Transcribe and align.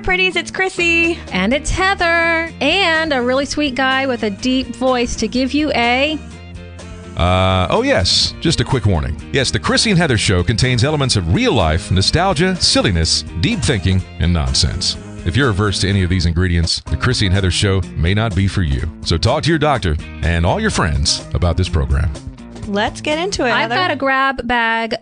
there, 0.00 0.04
pretties. 0.04 0.36
It's 0.36 0.50
Chrissy. 0.50 1.18
And 1.32 1.52
it's 1.52 1.70
Heather. 1.70 2.52
And 2.60 3.12
a 3.12 3.22
really 3.22 3.46
sweet 3.46 3.74
guy 3.74 4.06
with 4.06 4.22
a 4.22 4.30
deep 4.30 4.68
voice 4.68 5.16
to 5.16 5.28
give 5.28 5.52
you 5.52 5.70
a. 5.72 6.18
Uh, 7.16 7.66
oh, 7.70 7.82
yes, 7.82 8.34
just 8.40 8.60
a 8.60 8.64
quick 8.64 8.86
warning. 8.86 9.20
Yes, 9.32 9.50
the 9.50 9.58
Chrissy 9.58 9.90
and 9.90 9.98
Heather 9.98 10.16
show 10.16 10.42
contains 10.42 10.84
elements 10.84 11.16
of 11.16 11.34
real 11.34 11.52
life, 11.52 11.90
nostalgia, 11.90 12.56
silliness, 12.56 13.22
deep 13.40 13.60
thinking, 13.60 14.02
and 14.20 14.32
nonsense. 14.32 14.96
If 15.26 15.36
you're 15.36 15.50
averse 15.50 15.82
to 15.82 15.88
any 15.88 16.02
of 16.02 16.08
these 16.08 16.24
ingredients, 16.24 16.80
the 16.80 16.96
Chrissy 16.96 17.26
and 17.26 17.34
Heather 17.34 17.50
show 17.50 17.82
may 17.94 18.14
not 18.14 18.34
be 18.34 18.48
for 18.48 18.62
you. 18.62 18.90
So 19.02 19.18
talk 19.18 19.42
to 19.42 19.50
your 19.50 19.58
doctor 19.58 19.96
and 20.22 20.46
all 20.46 20.60
your 20.60 20.70
friends 20.70 21.26
about 21.34 21.58
this 21.58 21.68
program. 21.68 22.10
Let's 22.66 23.02
get 23.02 23.18
into 23.18 23.44
it. 23.44 23.50
I've 23.50 23.70
Heather. 23.70 23.74
got 23.74 23.90
a 23.90 23.96
grab 23.96 24.46
bag 24.46 24.94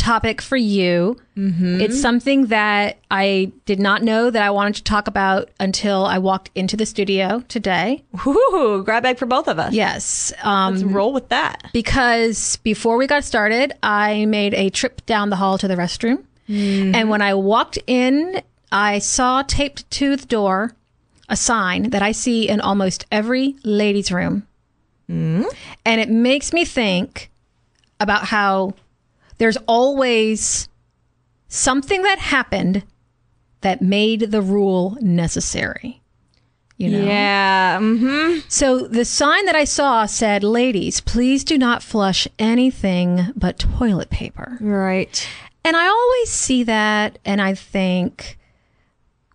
topic 0.00 0.40
for 0.42 0.56
you. 0.56 1.16
Mm-hmm. 1.36 1.80
It's 1.80 2.00
something 2.00 2.46
that 2.46 2.98
I 3.10 3.52
did 3.66 3.78
not 3.78 4.02
know 4.02 4.30
that 4.30 4.42
I 4.42 4.50
wanted 4.50 4.76
to 4.76 4.84
talk 4.84 5.06
about 5.08 5.50
until 5.60 6.04
I 6.06 6.18
walked 6.18 6.50
into 6.54 6.76
the 6.76 6.86
studio 6.86 7.44
today. 7.48 8.02
Ooh, 8.26 8.82
grab 8.84 9.02
bag 9.02 9.18
for 9.18 9.26
both 9.26 9.46
of 9.46 9.58
us. 9.58 9.72
Yes. 9.72 10.32
Um, 10.42 10.74
Let's 10.74 10.84
roll 10.84 11.12
with 11.12 11.28
that. 11.28 11.68
because 11.72 12.56
before 12.64 12.96
we 12.96 13.06
got 13.06 13.24
started, 13.24 13.72
I 13.82 14.24
made 14.26 14.54
a 14.54 14.70
trip 14.70 15.04
down 15.06 15.30
the 15.30 15.36
hall 15.36 15.58
to 15.58 15.68
the 15.68 15.76
restroom. 15.76 16.24
And 16.48 17.08
when 17.10 17.22
I 17.22 17.34
walked 17.34 17.78
in, 17.86 18.42
I 18.72 18.98
saw 18.98 19.42
taped 19.42 19.88
to 19.92 20.16
the 20.16 20.26
door 20.26 20.72
a 21.28 21.36
sign 21.36 21.90
that 21.90 22.02
I 22.02 22.10
see 22.10 22.48
in 22.48 22.60
almost 22.60 23.06
every 23.12 23.54
ladies' 23.62 24.10
room. 24.10 24.48
And 25.08 26.00
it 26.00 26.08
makes 26.10 26.52
me 26.52 26.64
think 26.64 27.30
about 28.00 28.24
how 28.24 28.74
there's 29.40 29.56
always 29.66 30.68
something 31.48 32.02
that 32.02 32.18
happened 32.18 32.84
that 33.62 33.80
made 33.80 34.30
the 34.30 34.42
rule 34.42 34.98
necessary. 35.00 36.02
You 36.76 36.90
know? 36.90 37.04
Yeah. 37.04 37.78
Mm-hmm. 37.80 38.40
So 38.48 38.86
the 38.86 39.06
sign 39.06 39.46
that 39.46 39.56
I 39.56 39.64
saw 39.64 40.04
said, 40.04 40.44
"Ladies, 40.44 41.00
please 41.00 41.42
do 41.42 41.56
not 41.56 41.82
flush 41.82 42.28
anything 42.38 43.32
but 43.34 43.58
toilet 43.58 44.10
paper." 44.10 44.58
Right. 44.60 45.26
And 45.64 45.74
I 45.74 45.86
always 45.86 46.30
see 46.30 46.62
that 46.64 47.18
and 47.24 47.40
I 47.40 47.54
think 47.54 48.38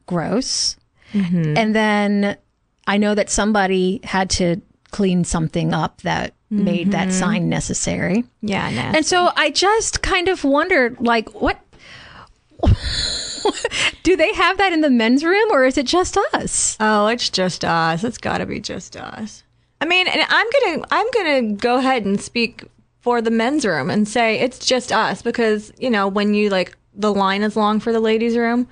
gross. 0.06 0.78
And 1.14 1.74
then 1.74 2.38
I 2.86 2.98
know 2.98 3.16
that 3.16 3.30
somebody 3.32 4.02
had 4.04 4.30
to 4.32 4.62
clean 4.92 5.24
something 5.24 5.74
up 5.74 6.02
that 6.02 6.35
made 6.50 6.92
that 6.92 7.10
mm-hmm. 7.10 7.18
sign 7.18 7.50
necessary. 7.50 8.24
Yeah. 8.42 8.70
Nah. 8.70 8.98
And 8.98 9.06
so 9.06 9.32
I 9.36 9.50
just 9.50 10.02
kind 10.02 10.28
of 10.28 10.44
wondered 10.44 11.00
like 11.00 11.30
what 11.42 11.60
do 14.04 14.16
they 14.16 14.34
have 14.34 14.58
that 14.58 14.72
in 14.74 14.82
the 14.82 14.90
men's 14.90 15.24
room 15.24 15.50
or 15.52 15.66
is 15.66 15.78
it 15.78 15.86
just 15.86 16.18
us? 16.34 16.78
Oh, 16.80 17.08
it's 17.08 17.30
just 17.30 17.66
us. 17.66 18.04
It's 18.04 18.18
got 18.18 18.40
to 18.40 18.46
be 18.46 18.60
just 18.60 18.96
us. 18.96 19.44
I 19.82 19.86
mean, 19.86 20.08
and 20.08 20.26
I'm 20.30 20.48
gonna 20.62 20.86
I'm 20.92 21.08
gonna 21.14 21.54
go 21.54 21.78
ahead 21.78 22.06
and 22.06 22.20
speak 22.20 22.64
for 23.02 23.22
the 23.22 23.32
men's 23.32 23.66
room 23.66 23.90
and 23.90 24.08
say 24.08 24.40
it's 24.40 24.66
just 24.66 24.92
us 24.92 25.22
because 25.22 25.72
you 25.78 25.90
know 25.90 26.08
when 26.08 26.34
you 26.34 26.50
like 26.50 26.78
the 26.94 27.14
line 27.14 27.44
is 27.44 27.56
long 27.56 27.80
for 27.80 27.92
the 27.92 28.00
ladies' 28.00 28.38
room, 28.38 28.68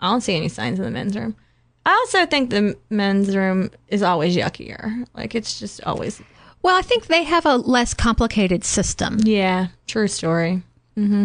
I 0.00 0.10
don't 0.10 0.22
see 0.22 0.36
any 0.36 0.48
signs 0.48 0.78
in 0.78 0.84
the 0.84 0.90
men's 0.90 1.16
room. 1.16 1.36
I 1.84 1.92
also 1.92 2.26
think 2.26 2.50
the 2.50 2.76
men's 2.90 3.36
room 3.36 3.70
is 3.88 4.02
always 4.02 4.36
yuckier. 4.36 5.06
Like 5.14 5.34
it's 5.34 5.58
just 5.58 5.82
always 5.84 6.20
Well, 6.68 6.76
I 6.76 6.82
think 6.82 7.06
they 7.06 7.22
have 7.22 7.46
a 7.46 7.56
less 7.56 7.94
complicated 7.94 8.62
system. 8.62 9.20
yeah, 9.22 9.68
true 9.86 10.06
story. 10.06 10.62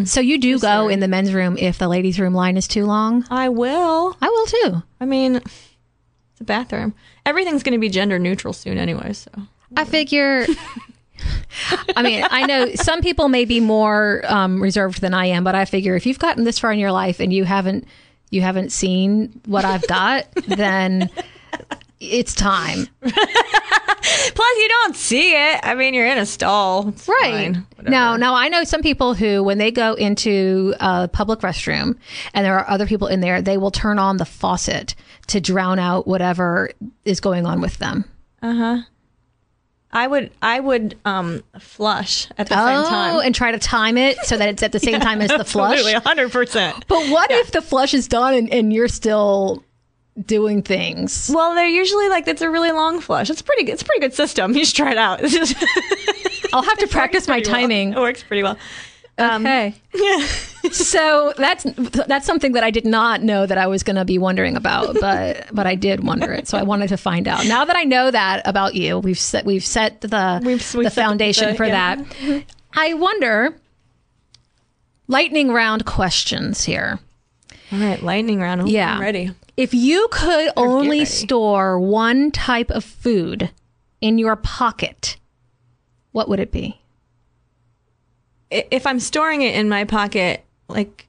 So 0.06 0.22
you 0.22 0.38
do 0.38 0.58
go 0.58 0.88
in 0.88 1.00
the 1.00 1.08
men's 1.08 1.34
room 1.34 1.58
if 1.58 1.76
the 1.76 1.86
ladies' 1.86 2.18
room 2.18 2.32
line 2.32 2.56
is 2.56 2.66
too 2.66 2.86
long? 2.86 3.26
I 3.28 3.50
will. 3.50 4.16
I 4.22 4.28
will 4.30 4.46
too. 4.46 4.82
I 5.00 5.04
mean, 5.04 5.36
it's 5.36 6.40
a 6.40 6.44
bathroom. 6.44 6.94
Everything's 7.26 7.62
going 7.62 7.74
to 7.74 7.78
be 7.78 7.90
gender 7.90 8.18
neutral 8.18 8.54
soon 8.54 8.78
anyway. 8.78 9.12
So 9.12 9.30
I 9.76 9.84
figure. 9.84 10.46
I 11.94 12.02
mean, 12.02 12.24
I 12.30 12.46
know 12.46 12.74
some 12.76 13.02
people 13.02 13.28
may 13.28 13.44
be 13.44 13.60
more 13.60 14.22
um, 14.26 14.62
reserved 14.62 15.02
than 15.02 15.12
I 15.12 15.26
am, 15.26 15.44
but 15.44 15.54
I 15.54 15.66
figure 15.66 15.94
if 15.94 16.06
you've 16.06 16.18
gotten 16.18 16.44
this 16.44 16.58
far 16.58 16.72
in 16.72 16.78
your 16.78 16.92
life 16.92 17.20
and 17.20 17.30
you 17.30 17.44
haven't 17.44 17.86
you 18.30 18.40
haven't 18.40 18.72
seen 18.72 19.42
what 19.44 19.66
I've 19.66 19.86
got, 19.88 20.26
then 20.46 21.10
it's 22.00 22.34
time. 22.34 22.86
plus 23.00 24.56
you 24.56 24.68
don't 24.68 24.96
see 24.96 25.32
it. 25.32 25.60
I 25.62 25.74
mean, 25.74 25.94
you're 25.94 26.06
in 26.06 26.18
a 26.18 26.26
stall. 26.26 26.88
It's 26.88 27.08
Right. 27.08 27.56
Now, 27.82 28.16
now 28.16 28.34
I 28.34 28.48
know 28.48 28.64
some 28.64 28.82
people 28.82 29.14
who, 29.14 29.42
when 29.42 29.58
they 29.58 29.70
go 29.70 29.94
into 29.94 30.74
a 30.80 31.08
public 31.08 31.40
restroom 31.40 31.96
and 32.32 32.44
there 32.44 32.58
are 32.58 32.68
other 32.68 32.86
people 32.86 33.08
in 33.08 33.20
there, 33.20 33.42
they 33.42 33.58
will 33.58 33.70
turn 33.70 33.98
on 33.98 34.16
the 34.16 34.24
faucet 34.24 34.94
to 35.28 35.40
drown 35.40 35.78
out 35.78 36.06
whatever 36.06 36.70
is 37.04 37.20
going 37.20 37.46
on 37.46 37.60
with 37.60 37.78
them. 37.78 38.04
Uh 38.42 38.54
huh. 38.54 38.78
I 39.94 40.08
would 40.08 40.32
I 40.42 40.58
would 40.58 40.98
um 41.04 41.44
flush 41.60 42.28
at 42.36 42.48
the 42.48 42.56
same 42.56 42.90
time. 42.90 43.14
Oh, 43.14 43.20
and 43.20 43.32
try 43.32 43.52
to 43.52 43.58
time 43.60 43.96
it 43.96 44.18
so 44.24 44.36
that 44.36 44.48
it's 44.48 44.62
at 44.62 44.72
the 44.72 44.80
same 44.80 44.98
time 45.08 45.20
as 45.20 45.28
the 45.30 45.44
flush. 45.44 45.74
Absolutely, 45.74 46.00
hundred 46.00 46.32
percent. 46.32 46.84
But 46.88 47.08
what 47.10 47.30
if 47.30 47.52
the 47.52 47.62
flush 47.62 47.94
is 47.94 48.08
done 48.08 48.34
and, 48.34 48.52
and 48.52 48.72
you're 48.72 48.88
still 48.88 49.62
doing 50.26 50.62
things? 50.62 51.30
Well, 51.34 51.54
they're 51.54 51.66
usually 51.66 52.08
like 52.08 52.28
it's 52.28 52.42
a 52.42 52.50
really 52.50 52.72
long 52.72 53.00
flush. 53.00 53.30
It's 53.30 53.42
pretty. 53.42 53.70
It's 53.70 53.82
a 53.82 53.84
pretty 53.84 54.00
good 54.00 54.14
system. 54.14 54.54
You 54.56 54.64
should 54.64 54.76
try 54.76 54.92
it 54.92 54.98
out. 54.98 55.20
Just 55.20 55.56
I'll 56.52 56.62
have 56.62 56.78
to 56.78 56.86
practice 56.86 57.26
my 57.28 57.36
pretty 57.36 57.50
well. 57.50 57.60
timing. 57.60 57.92
It 57.94 57.98
works 57.98 58.22
pretty 58.22 58.42
well. 58.42 58.56
Um, 59.18 59.46
Okay. 59.46 59.74
Yeah. 59.94 60.26
So 60.72 61.34
that's 61.36 61.64
that's 62.08 62.24
something 62.26 62.52
that 62.52 62.64
I 62.64 62.70
did 62.70 62.86
not 62.86 63.22
know 63.22 63.44
that 63.44 63.58
I 63.58 63.66
was 63.66 63.82
going 63.82 63.96
to 63.96 64.04
be 64.06 64.16
wondering 64.16 64.56
about, 64.56 64.94
but 65.00 65.46
but 65.52 65.66
I 65.66 65.74
did 65.74 66.02
wonder 66.02 66.32
it. 66.32 66.48
So 66.48 66.56
I 66.56 66.62
wanted 66.62 66.88
to 66.88 66.96
find 66.96 67.28
out. 67.28 67.44
Now 67.46 67.66
that 67.66 67.76
I 67.76 67.84
know 67.84 68.10
that 68.10 68.40
about 68.46 68.74
you, 68.74 68.98
we've 68.98 69.18
set 69.18 69.44
we've 69.44 69.64
set 69.64 70.00
the 70.00 70.40
We've- 70.42 70.64
we've 70.74 70.84
the 70.84 70.90
foundation 70.90 71.50
the- 71.50 71.54
for 71.54 71.66
yeah. 71.66 71.96
that. 71.96 72.44
I 72.72 72.94
wonder. 72.94 73.54
Lightning 75.06 75.52
round 75.52 75.84
questions 75.84 76.64
here. 76.64 76.98
All 77.70 77.78
right, 77.78 78.02
lightning 78.02 78.40
round. 78.40 78.62
Ooh, 78.62 78.70
Yeah. 78.70 78.94
I'm 78.94 79.00
ready. 79.02 79.32
If 79.56 79.72
you 79.72 80.08
could 80.10 80.50
only 80.56 81.00
ready. 81.00 81.04
store 81.04 81.78
one 81.78 82.30
type 82.30 82.70
of 82.70 82.84
food 82.84 83.50
in 84.00 84.18
your 84.18 84.36
pocket, 84.36 85.16
what 86.12 86.28
would 86.28 86.40
it 86.40 86.50
be? 86.50 86.80
If 88.50 88.86
I'm 88.86 89.00
storing 89.00 89.42
it 89.42 89.54
in 89.54 89.68
my 89.68 89.84
pocket, 89.84 90.44
like, 90.68 91.06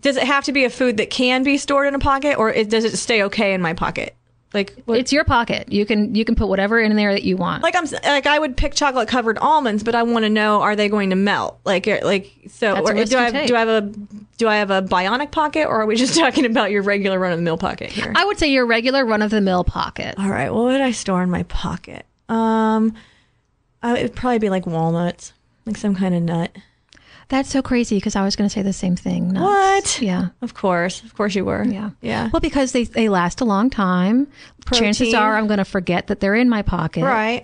does 0.00 0.16
it 0.16 0.24
have 0.24 0.44
to 0.44 0.52
be 0.52 0.64
a 0.64 0.70
food 0.70 0.96
that 0.98 1.10
can 1.10 1.42
be 1.42 1.58
stored 1.58 1.88
in 1.88 1.94
a 1.94 1.98
pocket, 1.98 2.38
or 2.38 2.50
it, 2.50 2.70
does 2.70 2.84
it 2.84 2.96
stay 2.96 3.22
okay 3.24 3.52
in 3.52 3.60
my 3.60 3.74
pocket? 3.74 4.14
Like, 4.54 4.82
what, 4.84 4.98
It's 4.98 5.12
your 5.12 5.24
pocket. 5.24 5.72
You 5.72 5.86
can 5.86 6.14
you 6.14 6.24
can 6.24 6.34
put 6.34 6.48
whatever 6.48 6.78
in 6.78 6.94
there 6.96 7.12
that 7.12 7.22
you 7.22 7.36
want. 7.36 7.62
like 7.62 7.74
I'm 7.74 7.86
like 8.04 8.26
I 8.26 8.38
would 8.38 8.56
pick 8.56 8.74
chocolate 8.74 9.08
covered 9.08 9.38
almonds, 9.38 9.82
but 9.82 9.94
I 9.94 10.02
want 10.02 10.24
to 10.24 10.28
know 10.28 10.60
are 10.60 10.76
they 10.76 10.88
going 10.88 11.10
to 11.10 11.16
melt? 11.16 11.58
Like 11.64 11.88
uh, 11.88 12.00
like 12.02 12.30
so 12.48 12.76
or 12.76 12.92
do 12.92 13.18
I 13.18 13.30
take. 13.30 13.48
do 13.48 13.56
I 13.56 13.60
have 13.60 13.68
a 13.68 13.80
do 14.36 14.48
I 14.48 14.56
have 14.56 14.70
a 14.70 14.82
bionic 14.82 15.30
pocket 15.30 15.66
or 15.66 15.80
are 15.80 15.86
we 15.86 15.96
just 16.04 16.16
talking 16.18 16.44
about 16.44 16.70
your 16.70 16.82
regular 16.82 17.18
run 17.18 17.32
of 17.32 17.38
the 17.38 17.42
mill 17.42 17.56
pocket 17.58 17.90
here? 17.90 18.12
I 18.14 18.24
would 18.24 18.38
say 18.38 18.48
your 18.48 18.66
regular 18.66 19.06
run 19.06 19.22
of 19.22 19.30
the 19.30 19.40
mill 19.40 19.64
pocket. 19.64 20.16
All 20.18 20.28
right, 20.28 20.52
Well, 20.52 20.64
what 20.64 20.72
would 20.72 20.80
I 20.80 20.90
store 20.92 21.22
in 21.22 21.30
my 21.30 21.44
pocket? 21.44 22.04
Um, 22.28 22.94
I, 23.82 23.98
it'd 23.98 24.14
probably 24.14 24.38
be 24.38 24.50
like 24.50 24.66
walnuts, 24.66 25.32
like 25.66 25.76
some 25.76 25.94
kind 25.94 26.14
of 26.14 26.22
nut. 26.22 26.56
That's 27.32 27.48
so 27.48 27.62
crazy 27.62 27.96
because 27.96 28.14
I 28.14 28.24
was 28.24 28.36
going 28.36 28.46
to 28.46 28.52
say 28.52 28.60
the 28.60 28.74
same 28.74 28.94
thing. 28.94 29.32
Nuts. 29.32 29.42
What? 29.96 30.02
Yeah. 30.02 30.28
Of 30.42 30.52
course, 30.52 31.02
of 31.02 31.14
course 31.14 31.34
you 31.34 31.46
were. 31.46 31.64
Yeah. 31.64 31.88
yeah. 32.02 32.28
Well, 32.30 32.40
because 32.40 32.72
they, 32.72 32.84
they 32.84 33.08
last 33.08 33.40
a 33.40 33.46
long 33.46 33.70
time. 33.70 34.28
Chances 34.70 35.14
are 35.14 35.34
I'm 35.34 35.46
going 35.46 35.56
to 35.56 35.64
forget 35.64 36.08
that 36.08 36.20
they're 36.20 36.34
in 36.34 36.50
my 36.50 36.60
pocket. 36.60 37.04
Right. 37.04 37.42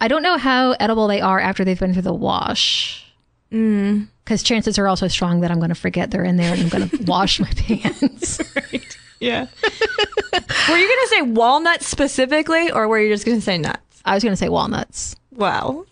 I 0.00 0.06
don't 0.06 0.22
know 0.22 0.38
how 0.38 0.76
edible 0.78 1.08
they 1.08 1.20
are 1.20 1.40
after 1.40 1.64
they've 1.64 1.78
been 1.78 1.92
through 1.92 2.02
the 2.02 2.14
wash. 2.14 3.04
Mm. 3.50 4.06
Because 4.24 4.44
chances 4.44 4.78
are 4.78 4.86
also 4.86 5.08
strong 5.08 5.40
that 5.40 5.50
I'm 5.50 5.58
going 5.58 5.70
to 5.70 5.74
forget 5.74 6.12
they're 6.12 6.22
in 6.22 6.36
there 6.36 6.52
and 6.52 6.62
I'm 6.62 6.68
going 6.68 6.88
to 6.96 7.02
wash 7.02 7.40
my 7.40 7.50
pants. 7.50 8.40
Yeah. 9.20 9.46
were 9.62 10.76
you 10.76 10.88
gonna 10.88 11.08
say 11.08 11.22
walnuts 11.22 11.86
specifically, 11.86 12.70
or 12.70 12.88
were 12.88 12.98
you 12.98 13.10
just 13.10 13.24
gonna 13.24 13.40
say 13.40 13.56
nuts? 13.56 14.02
I 14.04 14.12
was 14.12 14.22
going 14.22 14.32
to 14.32 14.36
say 14.36 14.50
walnuts. 14.50 15.16
Wow. 15.32 15.86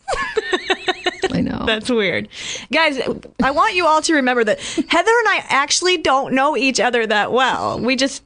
I 1.32 1.40
know. 1.40 1.62
That's 1.66 1.90
weird. 1.90 2.28
Guys, 2.72 3.00
I 3.42 3.50
want 3.50 3.74
you 3.74 3.86
all 3.86 4.02
to 4.02 4.14
remember 4.14 4.44
that 4.44 4.60
Heather 4.60 5.10
and 5.10 5.28
I 5.28 5.44
actually 5.48 5.98
don't 5.98 6.34
know 6.34 6.56
each 6.56 6.80
other 6.80 7.06
that 7.06 7.32
well. 7.32 7.80
We 7.80 7.96
just 7.96 8.22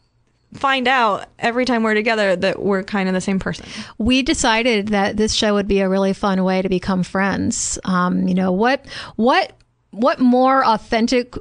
find 0.55 0.89
out 0.89 1.29
every 1.39 1.65
time 1.65 1.83
we're 1.83 1.95
together 1.95 2.35
that 2.37 2.63
we're 2.63 2.83
kind 2.83 3.09
of 3.09 3.15
the 3.15 3.21
same 3.21 3.39
person. 3.39 3.67
we 3.99 4.23
decided 4.23 4.89
that 4.89 5.17
this 5.17 5.35
show 5.35 5.55
would 5.55 5.69
be 5.69 5.81
a 5.81 5.89
really 5.89 6.13
fun 6.13 6.43
way 6.45 6.63
to 6.63 6.69
become 6.69 7.03
friends. 7.03 7.79
Um, 7.85 8.27
you 8.29 8.35
know 8.35 8.53
what? 8.53 8.85
What? 9.17 9.53
What 9.91 10.19
more 10.19 10.67
authentic 10.67 11.37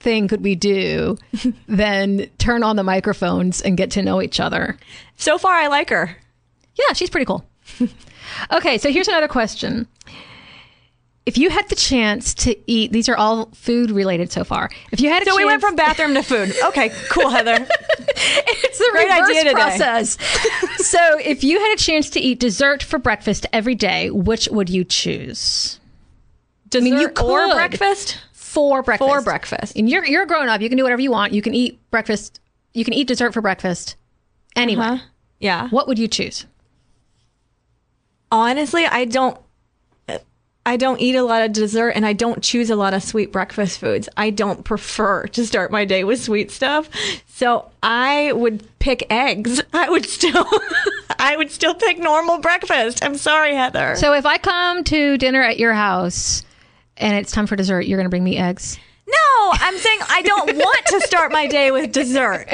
thing 0.00 0.26
could 0.26 0.42
we 0.42 0.54
do 0.54 1.16
than 1.68 2.28
turn 2.38 2.62
on 2.62 2.76
the 2.76 2.82
microphones 2.82 3.60
and 3.60 3.76
get 3.76 3.92
to 3.92 4.02
know 4.02 4.20
each 4.20 4.40
other? 4.40 4.76
So 5.16 5.38
far, 5.38 5.54
I 5.54 5.68
like 5.68 5.90
her. 5.90 6.16
Yeah, 6.74 6.94
she's 6.94 7.10
pretty 7.10 7.26
cool. 7.26 7.44
okay, 8.52 8.78
so 8.78 8.90
here's 8.90 9.08
another 9.08 9.28
question. 9.28 9.86
If 11.26 11.38
you 11.38 11.50
had 11.50 11.68
the 11.68 11.74
chance 11.76 12.34
to 12.34 12.56
eat, 12.70 12.92
these 12.92 13.08
are 13.08 13.16
all 13.16 13.46
food 13.54 13.90
related 13.90 14.32
so 14.32 14.42
far. 14.44 14.70
If 14.90 15.00
you 15.00 15.08
had 15.08 15.22
a 15.22 15.24
So 15.24 15.30
chance, 15.32 15.38
we 15.38 15.44
went 15.44 15.60
from 15.60 15.76
bathroom 15.76 16.14
to 16.14 16.22
food. 16.22 16.52
Okay, 16.64 16.90
cool, 17.10 17.28
Heather. 17.28 17.54
it's 17.58 18.78
the 18.78 18.88
Great 18.92 19.08
reverse 19.08 19.28
idea 19.28 19.44
today. 19.44 19.52
process. 19.54 20.16
so 20.88 21.18
if 21.18 21.44
you 21.44 21.58
had 21.60 21.74
a 21.74 21.76
chance 21.76 22.10
to 22.10 22.20
eat 22.20 22.40
dessert 22.40 22.82
for 22.82 22.98
breakfast 22.98 23.46
every 23.52 23.74
day, 23.74 24.10
which 24.10 24.48
would 24.50 24.68
you 24.68 24.84
choose? 24.84 25.78
Dessert 26.70 26.84
mean, 26.84 26.98
you 26.98 27.08
or 27.22 27.54
breakfast? 27.54 28.18
For 28.32 28.82
breakfast. 28.82 29.08
For 29.10 29.22
breakfast. 29.22 29.76
And 29.76 29.88
you're 29.88 30.04
you're 30.04 30.26
grown 30.26 30.48
up. 30.48 30.60
You 30.60 30.68
can 30.68 30.76
do 30.78 30.82
whatever 30.84 31.00
you 31.02 31.10
want. 31.10 31.32
You 31.32 31.40
can 31.42 31.54
eat 31.54 31.78
breakfast. 31.90 32.40
You 32.74 32.84
can 32.84 32.94
eat 32.94 33.06
dessert 33.06 33.32
for 33.32 33.40
breakfast. 33.40 33.96
Anyway, 34.56 34.82
Huh? 34.84 34.98
Yeah. 35.40 35.68
what 35.68 35.86
would 35.88 35.98
you 35.98 36.08
choose? 36.08 36.46
Honestly, 38.30 38.86
I 38.86 39.04
don't. 39.04 39.38
I 40.64 40.76
don't 40.76 41.00
eat 41.00 41.16
a 41.16 41.24
lot 41.24 41.42
of 41.42 41.52
dessert 41.52 41.90
and 41.90 42.06
I 42.06 42.12
don't 42.12 42.42
choose 42.42 42.70
a 42.70 42.76
lot 42.76 42.94
of 42.94 43.02
sweet 43.02 43.32
breakfast 43.32 43.80
foods. 43.80 44.08
I 44.16 44.30
don't 44.30 44.64
prefer 44.64 45.26
to 45.26 45.44
start 45.44 45.72
my 45.72 45.84
day 45.84 46.04
with 46.04 46.22
sweet 46.22 46.52
stuff. 46.52 46.88
So 47.26 47.68
I 47.82 48.30
would 48.32 48.62
pick 48.78 49.04
eggs. 49.10 49.60
I 49.72 49.90
would 49.90 50.06
still 50.06 50.46
I 51.18 51.36
would 51.36 51.50
still 51.50 51.74
pick 51.74 51.98
normal 51.98 52.38
breakfast. 52.38 53.04
I'm 53.04 53.16
sorry, 53.16 53.54
Heather. 53.56 53.96
So 53.96 54.12
if 54.14 54.24
I 54.24 54.38
come 54.38 54.84
to 54.84 55.18
dinner 55.18 55.42
at 55.42 55.58
your 55.58 55.72
house 55.74 56.44
and 56.96 57.16
it's 57.16 57.32
time 57.32 57.46
for 57.48 57.56
dessert, 57.56 57.82
you're 57.86 57.98
going 57.98 58.06
to 58.06 58.10
bring 58.10 58.24
me 58.24 58.36
eggs. 58.38 58.78
no, 59.06 59.50
I'm 59.52 59.76
saying 59.78 59.98
I 60.08 60.22
don't 60.22 60.56
want 60.56 60.86
to 60.86 61.00
start 61.00 61.32
my 61.32 61.48
day 61.48 61.72
with 61.72 61.90
dessert. 61.90 62.46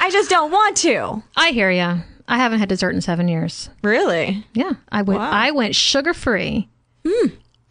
I 0.00 0.10
just 0.12 0.30
don't 0.30 0.52
want 0.52 0.76
to. 0.78 1.22
I 1.36 1.50
hear 1.50 1.70
ya. 1.72 1.98
I 2.28 2.38
haven't 2.38 2.60
had 2.60 2.68
dessert 2.68 2.94
in 2.94 3.00
seven 3.00 3.26
years. 3.28 3.68
Really? 3.82 4.44
Yeah, 4.52 4.74
I 4.90 5.02
went. 5.02 5.20
Wow. 5.20 5.30
I 5.30 5.50
went 5.52 5.74
sugar 5.74 6.12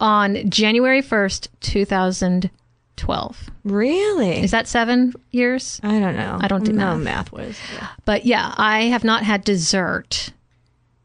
on 0.00 0.48
January 0.50 1.02
first, 1.02 1.48
two 1.60 1.84
thousand 1.84 2.50
twelve. 2.96 3.50
Really? 3.64 4.42
Is 4.42 4.50
that 4.52 4.66
seven 4.68 5.14
years? 5.30 5.80
I 5.82 5.98
don't 5.98 6.16
know. 6.16 6.38
I 6.40 6.48
don't 6.48 6.64
do 6.64 6.72
know 6.72 6.96
math. 6.96 7.32
math 7.32 7.32
was. 7.32 7.58
But 8.04 8.24
yeah, 8.26 8.54
I 8.56 8.82
have 8.84 9.04
not 9.04 9.22
had 9.22 9.44
dessert. 9.44 10.32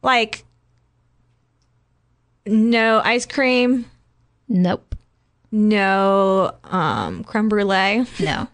Like 0.03 0.43
no 2.45 3.01
ice 3.03 3.25
cream, 3.25 3.85
Nope. 4.47 4.95
no 5.51 6.53
um 6.65 7.23
creme 7.23 7.49
brulee. 7.49 8.05
No. 8.19 8.47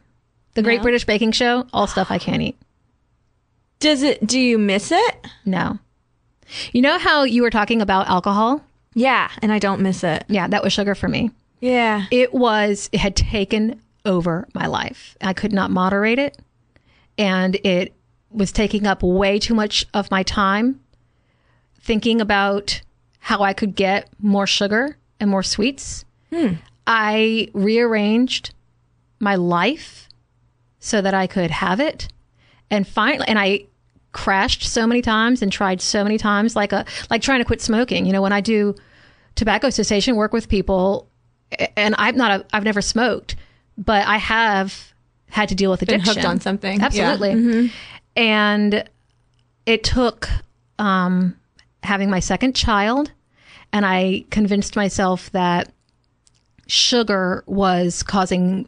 The 0.56 0.63
Great 0.63 0.77
No? 0.77 0.83
British 0.83 1.06
Baking 1.06 1.31
Show, 1.33 1.68
all 1.71 1.85
stuff 1.85 2.09
I 2.09 2.18
can't 2.18 2.41
eat. 2.41 2.57
Does 3.79 4.01
it 4.01 4.25
do 4.25 4.39
you 4.39 4.57
miss 4.57 4.91
it? 4.91 5.27
No. 5.45 5.77
You 6.71 6.81
know 6.81 6.97
how 6.97 7.24
you 7.24 7.44
were 7.44 7.50
talking 7.51 7.81
about 7.81 8.07
alcohol? 8.07 8.62
Yeah, 8.97 9.29
and 9.44 9.51
I 9.51 9.59
don't 9.59 9.81
miss 9.81 10.03
it. 10.03 10.25
Yeah, 10.27 10.47
that 10.47 10.63
was 10.63 10.73
sugar 10.73 10.95
for 10.95 11.07
me. 11.07 11.29
Yeah. 11.59 12.05
It 12.09 12.33
was, 12.33 12.89
it 12.91 12.99
had 12.99 13.15
taken 13.15 13.79
over 14.05 14.47
my 14.55 14.65
life. 14.65 15.15
I 15.21 15.33
could 15.33 15.53
not 15.53 15.69
moderate 15.69 16.17
it. 16.17 16.39
And 17.15 17.55
it 17.63 17.94
was 18.31 18.51
taking 18.51 18.88
up 18.88 19.03
way 19.03 19.38
too 19.38 19.53
much 19.53 19.85
of 19.94 20.09
my 20.09 20.23
time 20.23 20.79
thinking 21.79 22.19
about 22.19 22.81
how 23.19 23.44
I 23.44 23.53
could 23.53 23.75
get 23.75 24.09
more 24.19 24.47
sugar 24.47 24.97
and 25.19 25.29
more 25.29 25.43
sweets. 25.43 26.03
Hmm. 26.33 26.53
I 26.88 27.50
rearranged 27.53 28.51
my 29.19 29.35
life 29.35 30.09
so 30.79 31.01
that 31.01 31.13
I 31.13 31.27
could 31.27 31.51
have 31.51 31.79
it. 31.79 32.07
And 32.71 32.88
finally, 32.88 33.27
and 33.27 33.38
I 33.38 33.67
crashed 34.11 34.63
so 34.63 34.88
many 34.88 35.03
times 35.03 35.43
and 35.43 35.51
tried 35.51 35.81
so 35.81 36.03
many 36.03 36.17
times, 36.17 36.55
like 36.55 36.71
a 36.71 36.83
like 37.11 37.21
trying 37.21 37.39
to 37.39 37.45
quit 37.45 37.61
smoking. 37.61 38.05
You 38.05 38.13
know, 38.13 38.21
when 38.21 38.33
I 38.33 38.41
do 38.41 38.75
tobacco 39.38 39.69
cessation 39.69 40.18
work 40.18 40.34
with 40.34 40.50
people, 40.50 41.07
and 41.78 41.95
I'm 41.98 42.18
not 42.18 42.42
a, 42.42 42.45
I've 42.51 42.66
never 42.66 42.81
smoked, 42.81 43.38
but 43.78 44.06
I 44.06 44.18
have 44.18 44.94
had 45.30 45.50
to 45.50 45.56
deal 45.56 45.72
with 45.72 45.80
Been 45.81 45.95
addiction. 45.95 46.16
hooked 46.16 46.25
on 46.25 46.39
something. 46.42 46.80
Yeah. 46.80 46.86
Absolutely. 46.88 47.72
And 48.16 48.84
it 49.66 49.84
took 49.84 50.28
um, 50.80 51.38
having 51.84 52.10
my 52.10 52.19
second 52.19 52.56
child, 52.56 53.12
and 53.72 53.86
I 53.86 54.25
convinced 54.31 54.75
myself 54.75 55.31
that 55.31 55.72
sugar 56.68 57.44
was 57.45 58.04
causing 58.04 58.68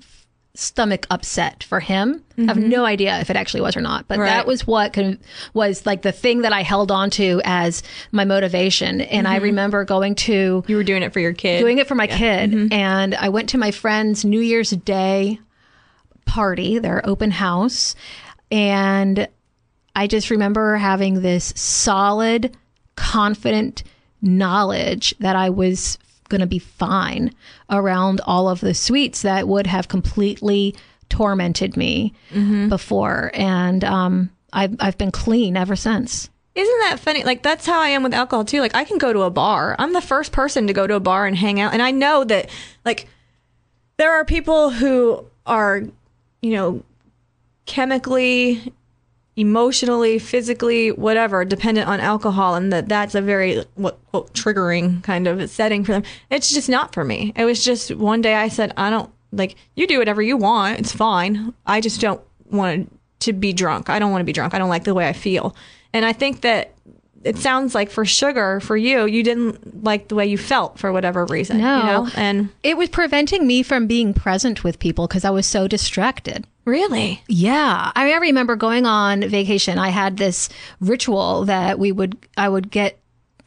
stomach 0.59 1.07
upset 1.09 1.63
for 1.63 1.79
him. 1.79 2.23
I 2.37 2.41
have 2.43 2.57
mm-hmm. 2.57 2.69
no 2.69 2.85
idea 2.85 3.19
if 3.19 3.29
it 3.29 3.35
actually 3.35 3.61
was 3.61 3.75
or 3.75 3.81
not, 3.81 4.07
but 4.07 4.19
Right. 4.19 4.27
that 4.27 4.47
was 4.47 4.65
what 4.65 4.93
con- 4.93 5.19
was 5.53 5.85
like 5.85 6.03
the 6.03 6.11
thing 6.11 6.41
that 6.41 6.53
I 6.53 6.61
held 6.61 6.91
on 6.91 7.09
to 7.11 7.41
as 7.43 7.83
my 8.11 8.25
motivation. 8.25 9.01
And 9.01 9.27
I 9.27 9.35
mm-hmm. 9.35 9.43
remember 9.45 9.83
going 9.85 10.15
to 10.15 10.63
You 10.67 10.75
were 10.75 10.83
doing 10.83 11.03
it 11.03 11.11
for 11.13 11.19
your 11.19 11.33
kid. 11.33 11.59
doing 11.59 11.79
it 11.79 11.87
for 11.87 11.95
my 11.95 12.07
kid. 12.07 12.51
Mm-hmm. 12.51 12.73
And 12.73 13.15
I 13.15 13.29
went 13.29 13.49
to 13.49 13.57
my 13.57 13.71
friend's 13.71 14.23
New 14.23 14.41
Year's 14.41 14.69
Day 14.71 15.39
party, 16.25 16.79
their 16.79 17.07
open 17.07 17.31
house. 17.31 17.95
And 18.51 19.27
I 19.95 20.07
just 20.07 20.29
remember 20.29 20.77
having 20.77 21.21
this 21.21 21.51
solid, 21.55 22.55
confident 22.95 23.83
knowledge 24.21 25.15
that 25.19 25.35
I 25.35 25.49
was 25.49 25.97
going 26.29 26.41
to 26.41 26.47
be 26.47 26.59
fine 26.59 27.33
around 27.69 28.21
all 28.25 28.47
of 28.47 28.61
the 28.61 28.73
sweets 28.73 29.23
that 29.23 29.47
would 29.47 29.67
have 29.67 29.87
completely 29.87 30.75
tormented 31.09 31.75
me 31.75 32.13
before. 32.69 33.31
And 33.33 33.83
um, 33.83 34.29
I've, 34.53 34.75
I've 34.79 34.97
been 34.97 35.11
clean 35.11 35.57
ever 35.57 35.75
since. 35.75 36.29
Isn't 36.55 36.79
that 36.81 36.99
funny? 36.99 37.23
Like 37.23 37.41
that's 37.43 37.65
how 37.65 37.79
I 37.79 37.89
am 37.89 38.03
with 38.03 38.13
alcohol 38.13 38.45
too. 38.45 38.59
Like 38.59 38.75
I 38.75 38.83
can 38.83 38.97
go 38.97 39.13
to 39.13 39.21
a 39.21 39.29
bar. 39.29 39.75
I'm 39.79 39.93
the 39.93 40.01
first 40.01 40.31
person 40.31 40.67
to 40.67 40.73
go 40.73 40.87
to 40.87 40.95
a 40.95 40.99
bar 40.99 41.25
and 41.25 41.35
hang 41.37 41.59
out. 41.59 41.73
And 41.73 41.81
I 41.81 41.91
know 41.91 42.23
that 42.25 42.49
like 42.85 43.07
there 43.97 44.13
are 44.13 44.25
people 44.25 44.69
who 44.69 45.25
are, 45.45 45.83
you 46.41 46.51
know, 46.51 46.83
chemically, 47.65 48.73
emotionally, 49.39 50.19
physically, 50.19 50.91
whatever, 50.91 51.45
dependent 51.45 51.87
on 51.87 51.99
alcohol 51.99 52.55
and 52.55 52.73
that 52.73 52.89
that's 52.89 53.15
a 53.15 53.21
very 53.21 53.63
what 53.75 53.97
quote 54.11 54.33
triggering 54.33 55.01
kind 55.03 55.27
of 55.27 55.49
setting 55.49 55.83
for 55.83 55.93
them. 55.93 56.03
It's 56.29 56.53
just 56.53 56.67
not 56.67 56.93
for 56.93 57.05
me. 57.05 57.31
It 57.35 57.45
was 57.45 57.63
just 57.63 57.95
one 57.95 58.21
day 58.21 58.35
I 58.35 58.49
said, 58.49 58.73
I 58.75 58.89
don't 58.89 59.09
like 59.31 59.55
you 59.75 59.87
do 59.87 59.97
whatever 59.99 60.21
you 60.21 60.35
want. 60.35 60.79
It's 60.79 60.91
fine. 60.91 61.53
I 61.65 61.79
just 61.79 62.01
don't 62.01 62.21
want 62.51 62.93
to 63.19 63.33
be 63.33 63.53
drunk. 63.53 63.89
I 63.89 63.99
don't 63.99 64.11
want 64.11 64.21
to 64.21 64.25
be 64.25 64.33
drunk. 64.33 64.53
I 64.53 64.59
don't 64.59 64.69
like 64.69 64.83
the 64.83 64.93
way 64.93 65.07
I 65.07 65.13
feel. 65.13 65.55
And 65.93 66.05
I 66.05 66.13
think 66.13 66.41
that 66.41 66.73
it 67.23 67.37
sounds 67.37 67.75
like 67.75 67.89
for 67.89 68.05
sugar, 68.05 68.59
for 68.59 68.77
you, 68.77 69.05
you 69.05 69.23
didn't 69.23 69.83
like 69.83 70.07
the 70.07 70.15
way 70.15 70.25
you 70.25 70.37
felt 70.37 70.79
for 70.79 70.91
whatever 70.91 71.25
reason. 71.25 71.59
No. 71.59 71.77
You 71.77 71.83
know? 71.83 72.09
And 72.15 72.49
It 72.63 72.77
was 72.77 72.89
preventing 72.89 73.45
me 73.45 73.63
from 73.63 73.87
being 73.87 74.13
present 74.13 74.63
with 74.63 74.79
people 74.79 75.07
because 75.07 75.25
I 75.25 75.29
was 75.29 75.45
so 75.45 75.67
distracted. 75.67 76.47
Really? 76.69 77.21
Yeah, 77.27 77.91
I, 77.95 78.05
mean, 78.05 78.13
I 78.13 78.17
remember 78.17 78.55
going 78.55 78.85
on 78.85 79.27
vacation. 79.27 79.77
I 79.77 79.89
had 79.89 80.17
this 80.17 80.49
ritual 80.79 81.45
that 81.45 81.79
we 81.79 81.91
would 81.91 82.17
I 82.37 82.47
would 82.47 82.71
get 82.71 82.99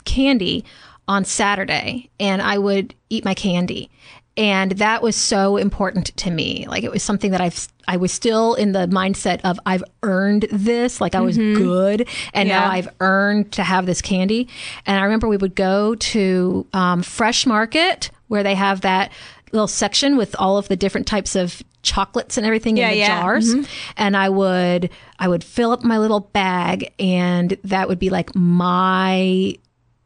candy 0.05 0.65
on 1.09 1.25
Saturday 1.25 2.11
and 2.21 2.43
I 2.43 2.59
would 2.59 2.95
eat 3.11 3.25
my 3.25 3.35
candy. 3.35 3.91
And 4.35 4.73
that 4.73 5.03
was 5.03 5.15
so 5.15 5.59
important 5.59 6.17
to 6.17 6.31
me. 6.31 6.67
Like 6.67 6.85
it 6.85 6.91
was 6.91 7.03
something 7.03 7.33
that 7.33 7.41
I've 7.43 7.69
I 7.87 7.99
was 7.99 8.13
still 8.13 8.55
in 8.55 8.73
the 8.73 8.87
mindset 8.87 9.41
of 9.45 9.61
I've 9.67 9.85
earned 10.03 10.47
this, 10.51 11.01
like 11.01 11.15
I 11.15 11.21
was 11.21 11.37
good 11.37 12.09
and 12.33 12.49
now 12.49 12.71
I've 12.71 12.89
earned 13.01 13.53
to 13.53 13.63
have 13.63 13.85
this 13.85 14.01
candy. 14.01 14.49
And 14.87 14.99
I 14.99 15.03
remember 15.03 15.29
we 15.29 15.37
would 15.37 15.55
go 15.55 15.97
to 15.97 16.67
um, 16.73 17.03
Fresh 17.03 17.45
Market 17.45 18.11
where 18.29 18.43
they 18.43 18.55
have 18.55 18.81
that 18.83 19.13
little 19.53 19.69
section 19.69 20.17
with 20.17 20.35
all 20.39 20.57
of 20.57 20.69
the 20.69 20.77
different 20.77 21.07
types 21.07 21.37
of 21.37 21.63
chocolates 21.83 22.37
and 22.37 22.47
everything 22.47 22.77
Yeah, 22.77 22.89
in 22.89 22.93
the 22.93 22.99
yeah. 22.99 23.21
jars. 23.23 23.55
Mm-hmm. 23.55 23.71
And 23.97 24.17
i 24.17 24.29
would 24.29 24.91
i 25.19 25.29
would 25.29 25.43
fill 25.45 25.73
up 25.73 25.83
my 25.83 25.99
little 25.99 26.21
bag 26.21 26.93
and 26.99 27.57
that 27.65 27.89
would 27.89 27.99
be 27.99 28.11
like 28.11 28.35
my 28.35 29.57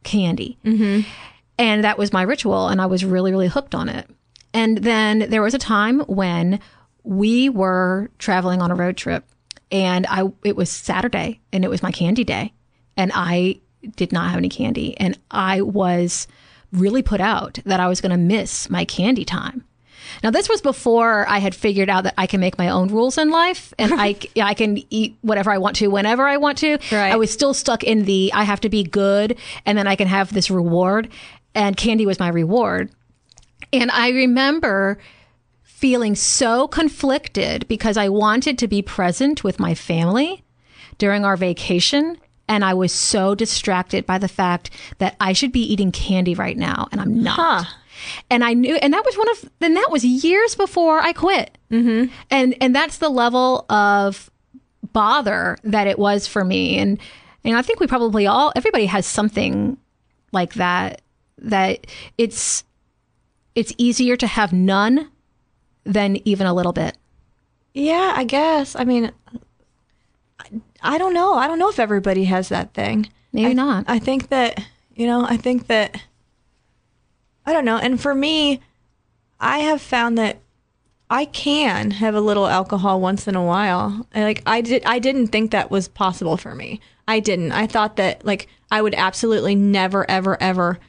candy. 0.03 0.57
Mm-hmm. 0.63 1.07
And 1.59 1.83
that 1.83 1.97
was 1.97 2.13
my 2.13 2.21
ritual 2.23 2.67
and 2.67 2.81
i 2.81 2.85
was 2.85 3.03
really 3.05 3.31
really 3.31 3.47
hooked 3.47 3.75
on 3.75 3.89
it. 3.89 4.09
And 4.53 4.79
then 4.79 5.29
there 5.29 5.41
was 5.41 5.53
a 5.53 5.59
time 5.59 5.99
when 6.01 6.59
we 7.03 7.49
were 7.49 8.09
traveling 8.17 8.61
on 8.61 8.71
a 8.71 8.75
road 8.75 8.97
trip 8.97 9.23
and 9.71 10.05
i 10.09 10.23
it 10.43 10.55
was 10.55 10.69
saturday 10.69 11.39
and 11.53 11.63
it 11.63 11.69
was 11.69 11.83
my 11.83 11.91
candy 11.91 12.23
day 12.23 12.53
and 12.95 13.11
i 13.13 13.59
did 13.95 14.11
not 14.11 14.29
have 14.29 14.37
any 14.37 14.49
candy 14.49 14.97
and 14.97 15.17
i 15.31 15.61
was 15.61 16.27
really 16.71 17.01
put 17.01 17.19
out 17.21 17.59
that 17.65 17.79
i 17.79 17.87
was 17.87 17.99
going 18.01 18.11
to 18.11 18.17
miss 18.17 18.69
my 18.69 18.83
candy 18.85 19.23
time 19.25 19.63
now, 20.23 20.31
this 20.31 20.49
was 20.49 20.61
before 20.61 21.27
I 21.27 21.39
had 21.39 21.53
figured 21.55 21.89
out 21.89 22.03
that 22.03 22.13
I 22.17 22.27
can 22.27 22.39
make 22.39 22.57
my 22.57 22.69
own 22.69 22.89
rules 22.89 23.17
in 23.17 23.29
life 23.29 23.73
and 23.77 23.93
I, 23.93 24.15
I 24.41 24.53
can 24.53 24.83
eat 24.89 25.17
whatever 25.21 25.51
I 25.51 25.57
want 25.57 25.75
to 25.77 25.87
whenever 25.87 26.27
I 26.27 26.37
want 26.37 26.57
to. 26.59 26.77
Right. 26.91 27.11
I 27.11 27.15
was 27.15 27.31
still 27.31 27.53
stuck 27.53 27.83
in 27.83 28.05
the 28.05 28.31
I 28.33 28.43
have 28.43 28.61
to 28.61 28.69
be 28.69 28.83
good 28.83 29.37
and 29.65 29.77
then 29.77 29.87
I 29.87 29.95
can 29.95 30.07
have 30.07 30.33
this 30.33 30.49
reward. 30.49 31.09
And 31.55 31.75
candy 31.75 32.05
was 32.05 32.19
my 32.19 32.29
reward. 32.29 32.91
And 33.73 33.91
I 33.91 34.09
remember 34.09 34.99
feeling 35.63 36.15
so 36.15 36.67
conflicted 36.67 37.67
because 37.67 37.97
I 37.97 38.09
wanted 38.09 38.57
to 38.59 38.67
be 38.67 38.81
present 38.81 39.43
with 39.43 39.59
my 39.59 39.75
family 39.75 40.43
during 40.97 41.25
our 41.25 41.37
vacation. 41.37 42.17
And 42.47 42.63
I 42.63 42.73
was 42.73 42.93
so 42.93 43.35
distracted 43.35 44.05
by 44.05 44.17
the 44.17 44.27
fact 44.27 44.69
that 44.99 45.15
I 45.19 45.33
should 45.33 45.51
be 45.51 45.61
eating 45.61 45.91
candy 45.91 46.33
right 46.33 46.57
now 46.57 46.87
and 46.91 47.01
I'm 47.01 47.21
not. 47.21 47.65
Huh. 47.65 47.73
and 48.29 48.43
I 48.43 48.53
knew, 48.53 48.75
and 48.75 48.93
that 48.93 49.05
was 49.05 49.17
one 49.17 49.29
of, 49.31 49.49
then 49.59 49.73
that 49.73 49.91
was 49.91 50.05
years 50.05 50.55
before 50.55 50.99
I 50.99 51.13
quit. 51.13 51.57
Mm-hmm. 51.71 52.13
And, 52.31 52.55
and 52.61 52.75
that's 52.75 52.97
the 52.99 53.09
level 53.09 53.65
of 53.69 54.29
bother 54.93 55.57
that 55.63 55.87
it 55.87 55.99
was 55.99 56.27
for 56.27 56.43
me. 56.43 56.77
And, 56.77 56.99
and 57.43 57.55
I 57.55 57.61
think 57.61 57.79
we 57.79 57.87
probably 57.87 58.27
all, 58.27 58.51
everybody 58.55 58.85
has 58.85 59.05
something 59.05 59.77
like 60.31 60.53
that, 60.55 61.01
that 61.39 61.87
it's, 62.17 62.63
it's 63.55 63.73
easier 63.77 64.15
to 64.17 64.27
have 64.27 64.53
none 64.53 65.09
than 65.83 66.17
even 66.27 66.47
a 66.47 66.53
little 66.53 66.73
bit. 66.73 66.97
Yeah, 67.73 68.13
I 68.15 68.23
guess. 68.23 68.75
I 68.75 68.83
mean, 68.85 69.11
I, 70.81 70.95
I 70.95 70.97
don't 70.97 71.13
know. 71.13 71.33
I 71.33 71.47
don't 71.47 71.59
know 71.59 71.69
if 71.69 71.79
everybody 71.79 72.25
has 72.25 72.49
that 72.49 72.73
thing. 72.73 73.09
Maybe 73.33 73.51
I, 73.51 73.53
not. 73.53 73.85
I 73.87 73.99
think 73.99 74.29
that, 74.29 74.63
you 74.95 75.07
know, 75.07 75.25
I 75.25 75.37
think 75.37 75.67
that, 75.67 76.01
I 77.45 77.53
don't 77.53 77.65
know. 77.65 77.77
And 77.77 77.99
for 77.99 78.13
me, 78.15 78.61
I 79.39 79.59
have 79.59 79.81
found 79.81 80.17
that 80.17 80.39
I 81.09 81.25
can 81.25 81.91
have 81.91 82.15
a 82.15 82.21
little 82.21 82.47
alcohol 82.47 82.99
once 82.99 83.27
in 83.27 83.35
a 83.35 83.43
while. 83.43 84.05
And, 84.11 84.25
like 84.25 84.43
I 84.45 84.61
did 84.61 84.83
I 84.85 84.99
didn't 84.99 85.27
think 85.27 85.51
that 85.51 85.71
was 85.71 85.87
possible 85.87 86.37
for 86.37 86.53
me. 86.53 86.81
I 87.07 87.19
didn't. 87.19 87.53
I 87.53 87.67
thought 87.67 87.95
that 87.95 88.25
like 88.25 88.47
I 88.69 88.81
would 88.81 88.93
absolutely 88.95 89.55
never 89.55 90.09
ever 90.09 90.41
ever 90.41 90.79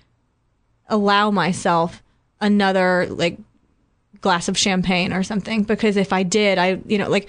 allow 0.89 1.31
myself 1.31 2.03
another 2.41 3.07
like 3.11 3.39
glass 4.21 4.49
of 4.49 4.59
champagne 4.59 5.13
or 5.13 5.23
something 5.23 5.63
because 5.63 5.97
if 5.97 6.13
I 6.13 6.25
did, 6.25 6.59
I 6.59 6.81
you 6.87 6.99
know 6.99 7.09
like 7.09 7.25
I- 7.27 7.29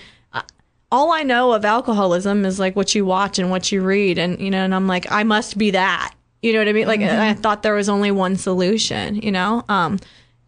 all 0.91 1.11
I 1.11 1.23
know 1.23 1.53
of 1.53 1.65
alcoholism 1.65 2.45
is 2.45 2.59
like 2.59 2.75
what 2.75 2.95
you 2.95 3.05
watch 3.05 3.37
and 3.39 3.51
what 3.51 3.71
you 3.71 3.81
read 3.81 4.17
and 4.17 4.39
you 4.39 4.49
know 4.49 4.63
and 4.63 4.73
I'm 4.73 4.87
like 4.87 5.11
I 5.11 5.23
must 5.23 5.57
be 5.57 5.71
that. 5.71 6.13
You 6.41 6.53
know 6.53 6.59
what 6.59 6.67
I 6.69 6.73
mean? 6.73 6.87
Like 6.87 7.01
I 7.01 7.33
thought 7.33 7.63
there 7.63 7.75
was 7.75 7.89
only 7.89 8.11
one 8.11 8.37
solution, 8.37 9.15
you 9.15 9.31
know? 9.31 9.63
Um 9.69 9.99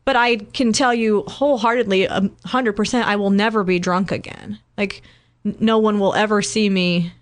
but 0.05 0.15
I 0.15 0.37
can 0.37 0.73
tell 0.73 0.93
you 0.93 1.23
wholeheartedly, 1.27 2.05
a 2.05 2.29
hundred 2.45 2.73
percent, 2.73 3.07
I 3.07 3.15
will 3.15 3.29
never 3.29 3.63
be 3.63 3.79
drunk 3.79 4.11
again. 4.11 4.59
Like, 4.77 5.03
n- 5.45 5.55
no 5.59 5.77
one 5.77 5.99
will 5.99 6.13
ever 6.15 6.41
see 6.41 6.69
me 6.69 7.13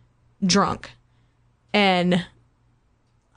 drunk, 0.45 0.89
and 1.73 2.25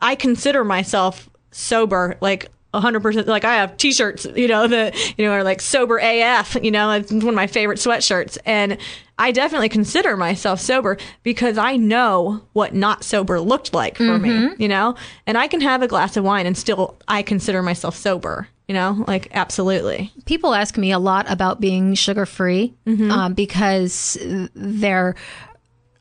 I 0.00 0.14
consider 0.14 0.64
myself 0.64 1.28
sober. 1.50 2.16
Like 2.20 2.50
a 2.74 2.80
hundred 2.80 3.00
percent. 3.00 3.26
Like 3.28 3.44
I 3.44 3.56
have 3.56 3.76
T-shirts, 3.76 4.26
you 4.34 4.48
know, 4.48 4.66
that 4.66 4.94
you 5.18 5.24
know 5.24 5.32
are 5.32 5.44
like 5.44 5.60
sober 5.60 5.98
AF. 6.02 6.56
You 6.62 6.70
know, 6.70 6.90
it's 6.92 7.10
one 7.12 7.28
of 7.28 7.34
my 7.34 7.46
favorite 7.46 7.78
sweatshirts, 7.78 8.38
and 8.46 8.78
I 9.18 9.30
definitely 9.32 9.68
consider 9.68 10.16
myself 10.16 10.60
sober 10.60 10.96
because 11.22 11.58
I 11.58 11.76
know 11.76 12.42
what 12.54 12.74
not 12.74 13.04
sober 13.04 13.40
looked 13.40 13.74
like 13.74 13.96
for 13.96 14.18
me. 14.18 14.50
You 14.58 14.68
know, 14.68 14.94
and 15.26 15.36
I 15.38 15.48
can 15.48 15.60
have 15.60 15.82
a 15.82 15.88
glass 15.88 16.16
of 16.16 16.24
wine 16.24 16.46
and 16.46 16.56
still 16.56 16.96
I 17.08 17.22
consider 17.22 17.62
myself 17.62 17.96
sober. 17.96 18.48
You 18.68 18.74
know, 18.74 19.04
like 19.06 19.28
absolutely. 19.32 20.10
people 20.24 20.54
ask 20.54 20.78
me 20.78 20.92
a 20.92 20.98
lot 20.98 21.30
about 21.30 21.60
being 21.60 21.94
sugar 21.94 22.24
free 22.24 22.72
um, 22.86 23.34
because 23.34 24.16
they're 24.54 25.14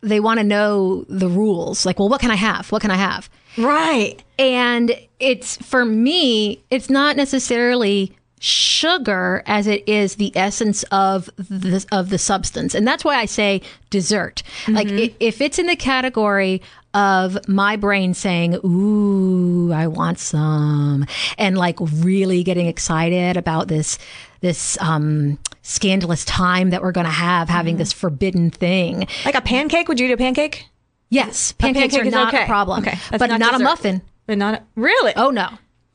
they 0.02 0.20
want 0.20 0.40
to 0.40 0.44
know 0.44 1.04
the 1.10 1.28
rules 1.28 1.86
like 1.86 2.00
well 2.00 2.10
what 2.10 2.20
can 2.22 2.32
i 2.32 2.36
have 2.36 2.72
what 2.72 2.82
can 2.82 2.90
i 2.90 2.96
have 2.96 3.30
Right. 3.58 4.24
and 4.40 4.96
it's 5.22 5.58
for 5.58 5.86
me 5.86 6.64
it's 6.70 6.90
not 6.90 7.16
necessarily 7.16 8.16
sugar 8.40 9.44
as 9.46 9.68
it 9.68 9.88
is 9.88 10.16
the 10.16 10.36
essence 10.36 10.82
of 10.92 11.30
the 11.38 11.86
of 11.92 12.10
the 12.10 12.18
substance. 12.18 12.74
And 12.74 12.88
that's 12.88 13.06
why 13.06 13.16
i 13.16 13.26
say 13.26 13.62
dessert. 13.90 14.42
Like 14.68 14.88
i 14.90 15.14
if 15.20 15.42
it's 15.42 15.60
in 15.60 15.68
the 15.68 15.76
category 15.76 16.62
of 16.94 17.38
my 17.48 17.78
brain 17.78 18.14
saying 18.14 18.54
ooh 18.66 19.72
i 19.72 19.88
want 19.88 20.20
some 20.20 21.06
and 21.38 21.58
like 21.58 21.78
really 21.80 22.44
getting 22.44 22.68
excited 22.68 23.38
about 23.38 23.70
this 23.70 23.98
this 24.42 24.78
um 24.82 25.40
scandalous 25.62 26.26
time 26.26 26.72
that 26.72 26.82
we're 26.82 26.92
going 26.92 27.06
to 27.06 27.12
have 27.12 27.48
having 27.48 27.78
this 27.78 27.94
forbidden 27.94 28.50
thing. 28.50 29.08
Like 29.24 29.36
a 29.36 29.42
pancake? 29.42 29.88
Would 29.88 30.00
you 30.00 30.08
eat 30.08 30.12
a 30.12 30.18
pancake? 30.18 30.66
yes. 31.10 31.52
Pancakes 31.54 31.94
pancake 31.94 32.06
are 32.06 32.08
is 32.08 32.14
not 32.14 32.34
okay. 32.34 32.44
a 32.44 32.48
problem. 32.48 32.80
Okay. 32.82 32.98
But 33.12 33.30
not 33.30 33.40
not, 33.40 33.62
a 33.62 33.64
muffin 33.64 34.02
But 34.32 34.38
not 34.38 34.64
really. 34.76 35.12
Oh 35.18 35.30
no. 35.30 35.50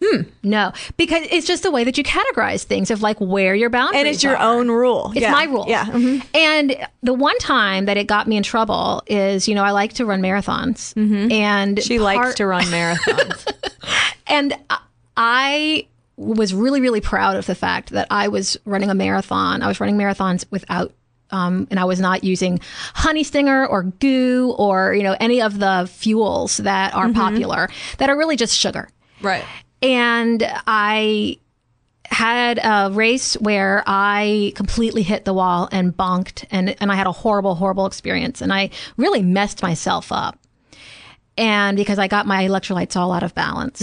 Hmm. 0.05 0.23
No, 0.43 0.73
because 0.99 1.26
it's 1.31 1.47
just 1.47 1.62
the 1.62 1.71
way 1.71 1.83
that 1.83 1.97
you 1.97 2.05
categorize 2.05 2.64
things 2.64 2.90
of 2.90 3.00
like 3.00 3.19
where 3.19 3.55
your 3.55 3.71
boundaries 3.71 3.97
are. 3.97 3.99
and 4.00 4.09
it's 4.09 4.23
your 4.23 4.37
are. 4.37 4.57
own 4.59 4.71
rule. 4.71 5.11
It's 5.12 5.23
Yeah. 5.23 5.33
my 5.33 5.45
rule. 5.45 5.64
Yeah. 5.66 5.87
mhm. 5.87 6.23
And 6.35 6.76
the 7.02 7.14
one 7.14 7.38
time 7.38 7.87
that 7.87 7.97
it 7.97 8.07
got 8.07 8.28
me 8.28 8.37
in 8.37 8.43
trouble 8.43 9.02
is, 9.07 9.49
you 9.49 9.55
know, 9.55 9.64
I 9.64 9.71
like 9.71 9.95
to 9.95 10.05
run 10.05 10.21
marathons, 10.21 10.93
and 10.97 11.78
Mm-hmm. 11.78 11.81
She 11.81 11.99
likes 11.99 12.35
to 12.35 12.47
run 12.47 12.64
marathons. 12.64 13.50
and 14.26 14.55
I 15.16 15.87
was 16.19 16.52
really, 16.52 16.83
really 16.83 17.00
proud 17.00 17.37
of 17.37 17.47
the 17.47 17.55
fact 17.55 17.88
that 17.90 18.07
I 18.11 18.28
was 18.28 18.59
running 18.66 18.90
a 18.90 18.95
marathon. 18.95 19.62
I 19.62 19.66
was 19.66 19.81
running 19.81 19.97
marathons 19.97 20.45
without, 20.50 20.93
um, 21.30 21.66
and 21.71 21.80
I 21.80 21.85
was 21.85 22.00
not 22.00 22.25
using 22.25 22.61
honey 22.95 23.25
stinger 23.25 23.66
or 23.66 23.83
GU 23.85 24.54
or, 24.59 24.95
you 24.95 25.02
know, 25.02 25.16
any 25.21 25.42
of 25.42 25.59
the 25.59 25.88
fuels 25.92 26.59
that 26.59 26.95
are 26.95 27.12
popular 27.12 27.68
that 27.99 28.11
are 28.11 28.16
really 28.16 28.37
just 28.37 28.56
sugar. 28.56 28.88
right. 29.23 29.45
And 29.83 30.42
I 30.66 31.38
had 32.06 32.59
a 32.62 32.90
race 32.92 33.35
where 33.35 33.83
I 33.87 34.52
completely 34.54 35.02
hit 35.02 35.25
the 35.25 35.35
wall 35.35 35.68
and 35.71 35.95
bonked 35.95 36.47
and, 36.50 36.75
and 36.80 36.90
I 36.90 36.95
had 36.95 37.06
a 37.06 37.12
horrible, 37.12 37.56
horrible 37.56 37.85
experience. 37.85 38.40
And 38.40 38.52
I 38.52 38.71
really 38.97 39.23
messed 39.23 39.62
myself 39.62 40.11
up. 40.12 40.38
And 41.37 41.76
because 41.76 41.99
I 41.99 42.09
got 42.09 42.26
my 42.26 42.47
electrolytes 42.47 42.97
all 42.97 43.12
out 43.12 43.23
of 43.23 43.35
balance. 43.35 43.80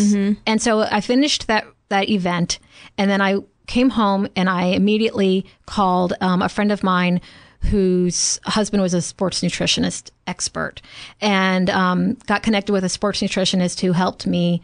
And 0.48 0.62
so 0.62 0.82
I 0.82 1.02
finished 1.02 1.48
that, 1.48 1.66
that 1.90 2.10
event 2.10 2.58
and 2.98 3.12
then 3.12 3.22
I 3.22 3.38
came 3.68 3.92
home 3.92 4.28
and 4.36 4.50
I 4.50 4.66
immediately 4.66 5.46
called 5.66 6.14
um, 6.22 6.42
a 6.42 6.50
friend 6.50 6.72
of 6.72 6.84
mine 6.84 7.22
whose 7.62 8.40
husband 8.46 8.84
was 8.84 8.94
a 8.94 9.02
sports 9.02 9.42
nutritionist 9.42 10.12
expert 10.28 10.82
and 11.22 11.70
um, 11.70 12.16
got 12.26 12.44
connected 12.44 12.74
with 12.74 12.84
a 12.84 12.90
sports 12.90 13.22
nutritionist 13.22 13.80
who 13.80 13.94
helped 13.94 14.28
me 14.28 14.62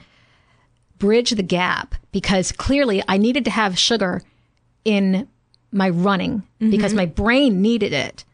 bridge 0.98 1.32
the 1.32 1.44
gap 1.44 1.96
because 2.12 2.52
clearly 2.52 3.02
I 3.08 3.18
needed 3.18 3.46
to 3.46 3.52
have 3.52 3.80
sugar 3.80 4.22
in 4.84 5.28
my 5.72 5.90
running 5.90 6.44
because 6.72 6.94
my 6.94 7.06
brain 7.06 7.62
needed 7.62 7.94
it, 7.94 8.26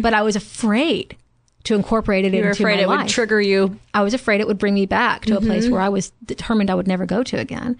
but 0.00 0.14
I 0.14 0.22
was 0.22 0.36
afraid 0.36 1.16
to 1.64 1.74
incorporate 1.74 2.26
it 2.26 2.34
You 2.34 2.42
were 2.42 2.48
into 2.50 2.62
afraid 2.62 2.76
my 2.76 2.82
it 2.82 2.88
life. 2.88 2.98
would 3.00 3.08
trigger 3.08 3.40
you. 3.40 3.78
I 3.94 4.02
was 4.02 4.12
afraid 4.12 4.40
it 4.40 4.46
would 4.46 4.58
bring 4.58 4.74
me 4.74 4.86
back 4.86 5.24
to 5.26 5.36
a 5.36 5.40
place 5.40 5.64
mm-hmm. 5.64 5.72
where 5.72 5.80
I 5.80 5.88
was 5.88 6.12
determined 6.24 6.70
I 6.70 6.74
would 6.74 6.86
never 6.86 7.06
go 7.06 7.22
to 7.22 7.38
again. 7.38 7.78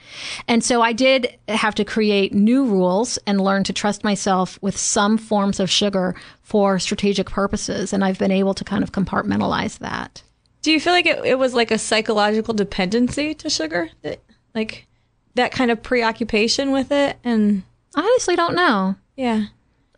And 0.49 0.65
so 0.65 0.81
I 0.81 0.93
did 0.93 1.37
have 1.49 1.75
to 1.77 1.85
create 1.85 2.33
new 2.33 2.65
rules 2.65 3.19
and 3.27 3.41
learn 3.41 3.63
to 3.65 3.73
trust 3.75 4.03
myself 4.03 4.59
with 4.63 4.77
some 4.77 5.19
forms 5.19 5.61
of 5.61 5.71
sugar 5.71 6.15
for 6.43 6.79
strategic 6.79 7.29
purposes. 7.29 7.93
And 7.93 8.03
I've 8.03 8.19
been 8.19 8.31
able 8.31 8.55
to 8.55 8.65
kind 8.65 8.83
of 8.83 8.93
compartmentalize 8.93 9.79
that. 9.79 10.23
Do 10.63 10.73
you 10.73 10.81
feel 10.81 10.95
like 10.95 11.07
it, 11.07 11.23
it 11.25 11.39
was 11.39 11.53
like 11.53 11.71
a 11.71 11.79
psychological 11.79 12.55
dependency 12.55 13.35
to 13.35 13.51
sugar? 13.51 13.91
That, 14.01 14.21
like 14.55 14.87
that 15.35 15.53
kind 15.53 15.71
of 15.71 15.83
preoccupation 15.83 16.73
with 16.73 16.91
it? 16.91 17.19
And 17.23 17.65
I 17.95 18.01
honestly 18.01 18.35
don't 18.35 18.55
know. 18.55 18.97
yeah. 19.15 19.47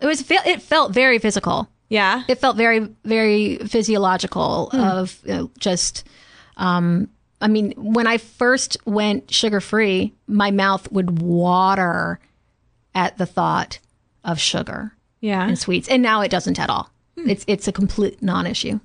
It 0.00 0.06
was 0.06 0.28
it 0.30 0.60
felt 0.60 0.92
very 0.92 1.18
physical. 1.18 1.70
Yeah. 1.88 2.24
It 2.28 2.38
felt 2.38 2.56
very 2.56 2.88
very 3.04 3.58
physiological 3.58 4.70
of 4.72 5.18
you 5.24 5.34
know, 5.34 5.50
just 5.58 6.04
um 6.56 7.08
I 7.40 7.48
mean, 7.48 7.72
when 7.76 8.06
I 8.06 8.16
first 8.18 8.78
went 8.86 9.32
sugar 9.32 9.60
free, 9.60 10.14
my 10.26 10.50
mouth 10.50 10.90
would 10.90 11.20
water 11.20 12.18
at 12.94 13.18
the 13.18 13.26
thought 13.26 13.78
of 14.24 14.40
sugar 14.40 14.92
yeah. 15.20 15.46
and 15.46 15.58
sweets, 15.58 15.86
and 15.88 16.02
now 16.02 16.22
it 16.22 16.30
doesn't 16.30 16.58
at 16.58 16.70
all. 16.70 16.90
It's 17.16 17.44
it's 17.46 17.68
a 17.68 17.72
complete 17.72 18.22
non-issue. 18.22 18.80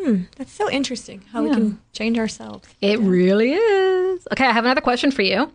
Hmm. 0.00 0.22
That's 0.36 0.52
so 0.52 0.70
interesting 0.70 1.22
how 1.32 1.44
we 1.44 1.50
can 1.50 1.80
change 1.92 2.18
ourselves. 2.18 2.68
It 2.80 2.98
really 2.98 3.52
is. 3.52 4.26
Okay, 4.32 4.44
I 4.44 4.52
have 4.52 4.64
another 4.64 4.80
question 4.80 5.10
for 5.10 5.22
you. 5.22 5.52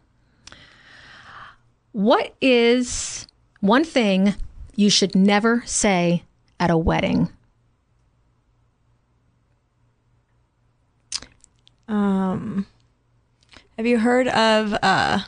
What 1.91 2.33
is 2.41 3.27
one 3.59 3.83
thing 3.83 4.35
you 4.77 4.89
should 4.89 5.15
never 5.15 5.63
say 5.65 6.23
at 6.59 6.69
a 6.69 6.77
wedding? 6.77 7.29
Um, 11.89 12.67
have 13.77 13.85
you 13.85 13.97
heard 13.97 14.27
of 14.27 14.73
uh, 14.81 15.19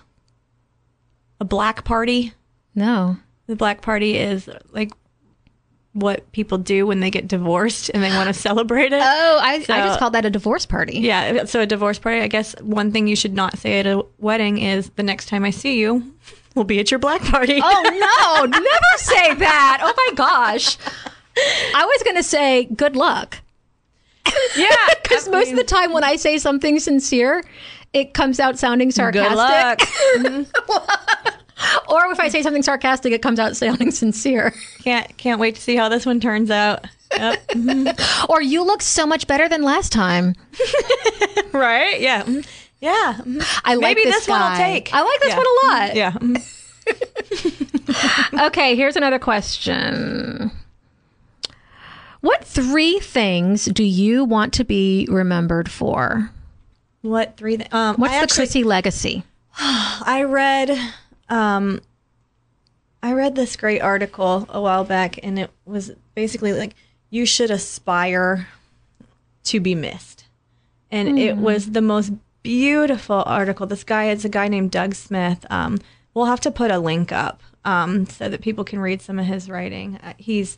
a 1.39 1.46
black 1.46 1.84
party? 1.84 2.34
No. 2.75 3.18
The 3.48 3.56
black 3.56 3.82
party 3.82 4.18
is 4.18 4.48
like 4.72 4.91
what 5.94 6.32
people 6.32 6.60
do 6.60 6.86
when 6.86 7.00
they 7.00 7.10
get 7.10 7.27
divorced 7.27 7.89
and 7.91 8.03
they 8.03 8.12
want 8.12 8.27
to 8.27 8.34
celebrate 8.34 8.94
it. 8.94 9.01
Oh, 9.01 9.39
I, 9.41 9.56
I 9.68 9.88
just 9.88 10.00
called 10.00 10.13
that 10.13 10.25
a 10.25 10.29
divorce 10.29 10.68
party. 10.68 11.00
Yeah, 11.00 11.46
so 11.46 11.62
a 11.62 11.65
divorce 11.65 11.98
party. 11.98 12.22
I 12.22 12.27
guess 12.27 12.53
one 12.62 12.91
thing 12.91 13.08
you 13.08 13.15
should 13.15 13.34
not 13.34 13.58
say 13.58 13.79
at 13.79 13.88
a 13.88 14.06
wedding 14.20 14.60
is 14.60 14.91
the 14.91 15.03
next 15.03 15.27
time 15.27 15.44
I 15.44 15.50
see 15.50 15.79
you, 15.79 16.13
we'll 16.60 16.66
be 16.66 16.80
at 16.80 16.92
your 16.92 17.00
black 17.00 17.22
party. 17.22 17.60
Oh 17.63 17.84
no, 17.84 18.46
never 18.60 18.98
say 18.98 19.34
that. 19.36 19.80
Oh 19.82 19.94
my 20.08 20.13
gosh. 20.13 20.78
I 21.74 21.86
was 21.86 22.04
going 22.04 22.18
to 22.18 22.24
say 22.24 22.66
good 22.66 22.96
luck. 22.98 23.39
yeah, 24.58 24.68
Because 25.01 25.28
most 25.30 25.51
of 25.51 25.58
the 25.58 25.63
time 25.63 25.94
when 25.94 26.04
I 26.04 26.18
say 26.18 26.38
something 26.38 26.80
sincere, 26.80 27.44
it 27.94 28.13
comes 28.13 28.39
out 28.39 28.60
sounding 28.60 28.92
sarcastic. 28.92 29.30
Good 29.30 29.36
luck. 29.38 30.46
Mm-hmm. 31.60 31.92
Or 31.92 32.06
if 32.12 32.20
I 32.22 32.30
say 32.30 32.42
something 32.42 32.63
sarcastic, 32.63 33.12
it 33.12 33.22
comes 33.22 33.38
out 33.38 33.56
sounding 33.58 33.92
sincere. 33.92 34.54
can't 34.84 35.18
can't 35.18 35.39
wait 35.42 35.56
to 35.56 35.62
see 35.62 35.75
how 35.75 35.89
this 35.89 36.06
one 36.06 36.20
turns 36.22 36.50
out. 36.50 36.86
Yep. 37.12 37.48
Mm-hmm. 37.48 38.32
Or 38.32 38.42
you 38.42 38.63
look 38.63 38.82
so 38.82 39.06
much 39.06 39.28
better 39.28 39.50
than 39.50 39.62
last 39.63 39.92
time. 39.92 40.36
right? 41.51 42.00
Yeah. 42.00 42.24
Mm-hmm. 42.24 42.42
Yeah. 42.81 43.15
Mhm. 43.19 43.62
I 43.65 43.75
like 43.75 43.81
Maybe 43.98 44.03
this, 44.05 44.19
this 44.19 44.27
one 44.27 44.39
will 44.41 44.57
take. 44.57 44.93
I 44.93 45.01
like 45.01 45.19
this 45.19 45.29
Yeah. 45.29 45.38
one 45.38 45.45
a 45.45 45.67
lot. 45.67 45.95
Yeah. 45.95 46.12
Mhm. 46.13 46.55
Okay, 48.48 48.75
here's 48.75 48.95
another 48.95 49.19
question. 49.19 50.51
What 52.21 52.43
three 52.45 53.00
things 53.00 53.65
do 53.65 53.83
you 53.83 54.24
want 54.25 54.53
to 54.53 54.63
be 54.63 55.07
remembered 55.09 55.69
for? 55.69 56.31
What 57.01 57.38
three? 57.38 57.57
Th- 57.57 57.74
um, 57.74 57.95
What's 57.98 58.13
I 58.13 58.17
the 58.17 58.24
actually- 58.24 58.36
Chrissy 58.38 58.63
legacy? 58.63 59.24
I 59.59 60.24
read 60.27 60.77
um 61.29 61.81
I 63.03 63.13
read 63.13 63.36
this 63.36 63.55
great 63.55 63.81
article 63.81 64.45
a 64.50 64.59
while 64.62 64.83
back 64.83 65.19
and 65.24 65.38
it 65.39 65.50
was 65.65 65.91
basically 66.15 66.53
like 66.53 66.75
you 67.09 67.25
should 67.25 67.51
aspire 67.51 68.48
to 69.45 69.59
be 69.59 69.75
missed. 69.75 70.25
And 70.91 71.19
it 71.19 71.38
was 71.38 71.71
the 71.71 71.81
most 71.81 72.12
beautiful 72.43 73.24
article. 73.25 73.65
This 73.65 73.84
guy 73.84 74.10
is 74.10 74.25
a 74.25 74.29
guy 74.29 74.48
named 74.48 74.72
Doug 74.72 74.96
Smith. 74.96 75.46
Um 75.50 75.79
we'll 76.13 76.25
have 76.25 76.41
to 76.41 76.51
put 76.51 76.72
a 76.72 76.79
link 76.79 77.12
up 77.12 77.41
um 77.65 78.05
so 78.05 78.29
that 78.29 78.41
people 78.41 78.63
can 78.63 78.79
read 78.79 79.01
some 79.01 79.19
of 79.19 79.25
his 79.25 79.50
writing. 79.50 79.98
Uh, 80.03 80.13
he's 80.17 80.58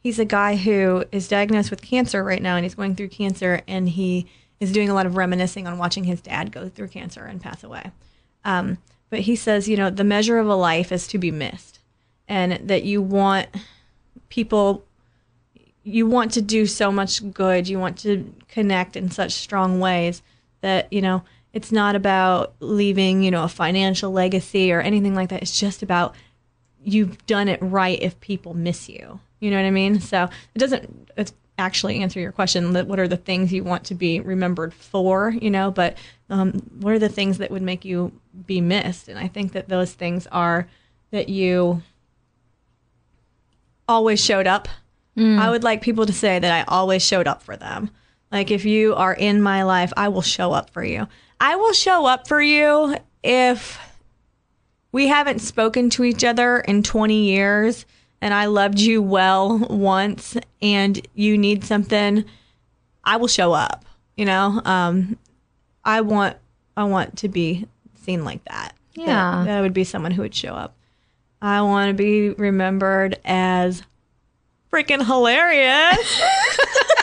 he's 0.00 0.18
a 0.18 0.24
guy 0.24 0.56
who 0.56 1.04
is 1.12 1.28
diagnosed 1.28 1.70
with 1.70 1.82
cancer 1.82 2.22
right 2.22 2.42
now 2.42 2.56
and 2.56 2.64
he's 2.64 2.74
going 2.74 2.94
through 2.96 3.08
cancer 3.08 3.62
and 3.66 3.88
he 3.88 4.26
is 4.62 4.70
doing 4.70 4.88
a 4.88 4.94
lot 4.94 5.06
of 5.06 5.16
reminiscing 5.16 5.66
on 5.66 5.76
watching 5.76 6.04
his 6.04 6.20
dad 6.20 6.52
go 6.52 6.68
through 6.68 6.86
cancer 6.86 7.24
and 7.24 7.40
pass 7.40 7.64
away. 7.64 7.90
Um, 8.44 8.78
but 9.10 9.20
he 9.20 9.34
says, 9.36 9.68
you 9.68 9.76
know, 9.76 9.90
the 9.90 10.04
measure 10.04 10.38
of 10.38 10.46
a 10.46 10.54
life 10.54 10.92
is 10.92 11.06
to 11.08 11.18
be 11.18 11.30
missed, 11.30 11.80
and 12.28 12.68
that 12.68 12.84
you 12.84 13.02
want 13.02 13.48
people, 14.28 14.84
you 15.82 16.06
want 16.06 16.32
to 16.32 16.40
do 16.40 16.66
so 16.66 16.90
much 16.90 17.32
good, 17.32 17.68
you 17.68 17.78
want 17.78 17.98
to 17.98 18.32
connect 18.48 18.96
in 18.96 19.10
such 19.10 19.32
strong 19.32 19.80
ways 19.80 20.22
that, 20.62 20.92
you 20.92 21.02
know, 21.02 21.22
it's 21.52 21.70
not 21.70 21.94
about 21.94 22.54
leaving, 22.60 23.22
you 23.22 23.30
know, 23.30 23.44
a 23.44 23.48
financial 23.48 24.10
legacy 24.10 24.72
or 24.72 24.80
anything 24.80 25.14
like 25.14 25.28
that. 25.28 25.42
It's 25.42 25.58
just 25.58 25.82
about 25.82 26.14
you've 26.82 27.24
done 27.26 27.48
it 27.48 27.60
right 27.62 28.00
if 28.00 28.18
people 28.20 28.54
miss 28.54 28.88
you. 28.88 29.20
You 29.40 29.50
know 29.50 29.56
what 29.56 29.66
I 29.66 29.70
mean? 29.70 30.00
So 30.00 30.28
it 30.54 30.58
doesn't 30.58 31.10
it's 31.16 31.34
actually 31.58 32.00
answer 32.02 32.18
your 32.18 32.32
question 32.32 32.72
that 32.72 32.86
what 32.86 32.98
are 32.98 33.08
the 33.08 33.16
things 33.16 33.52
you 33.52 33.62
want 33.62 33.84
to 33.84 33.94
be 33.94 34.20
remembered 34.20 34.72
for, 34.72 35.30
you 35.30 35.50
know, 35.50 35.70
but 35.70 35.98
um, 36.30 36.52
what 36.80 36.94
are 36.94 36.98
the 36.98 37.08
things 37.08 37.38
that 37.38 37.50
would 37.50 37.62
make 37.62 37.84
you 37.84 38.12
be 38.46 38.60
missed? 38.60 39.08
And 39.08 39.18
I 39.18 39.28
think 39.28 39.52
that 39.52 39.68
those 39.68 39.92
things 39.92 40.26
are 40.28 40.66
that 41.10 41.28
you 41.28 41.82
always 43.86 44.24
showed 44.24 44.46
up. 44.46 44.68
I 45.38 45.50
would 45.50 45.62
like 45.62 45.82
people 45.82 46.06
to 46.06 46.12
say 46.12 46.38
that 46.38 46.50
I 46.50 46.64
always 46.72 47.04
showed 47.04 47.28
up 47.28 47.42
for 47.42 47.54
them. 47.54 47.90
Like 48.32 48.50
if 48.50 48.64
you 48.64 48.94
are 48.94 49.12
in 49.12 49.42
my 49.42 49.62
life, 49.62 49.92
I 49.96 50.08
will 50.08 50.22
show 50.22 50.52
up 50.52 50.70
for 50.70 50.82
you. 50.82 51.06
I 51.38 51.56
will 51.56 51.72
show 51.74 52.06
up 52.06 52.26
for 52.26 52.40
you 52.40 52.96
if 53.22 53.78
we 54.90 55.08
haven't 55.08 55.40
spoken 55.40 55.90
to 55.90 56.04
each 56.04 56.24
other 56.24 56.58
in 56.60 56.82
20 56.82 57.24
years 57.24 57.84
and 58.20 58.32
I 58.32 58.46
loved 58.46 58.78
you 58.80 59.02
well 59.02 59.58
once 59.70 60.36
and 60.60 61.06
you 61.14 61.36
need 61.36 61.64
something, 61.64 62.24
I 63.04 63.16
will 63.16 63.28
show 63.28 63.52
up. 63.52 63.84
You 64.16 64.24
know, 64.26 64.60
um, 64.64 65.18
I 65.84 66.00
want 66.02 66.36
I 66.76 66.84
want 66.84 67.18
to 67.18 67.28
be 67.28 67.66
seen 68.02 68.24
like 68.24 68.44
that. 68.44 68.74
That- 68.96 69.00
Yeah. 69.06 69.42
that, 69.46 69.58
I 69.58 69.60
would 69.60 69.74
be 69.74 69.84
someone 69.84 70.12
who 70.12 70.22
would 70.22 70.34
show 70.34 70.54
up. 70.54 70.74
I 71.40 71.60
want 71.62 71.88
to 71.88 71.94
be 71.94 72.30
remembered 72.30 73.18
as 73.24 73.82
freaking 74.72 75.04
hilarious. 75.04 76.22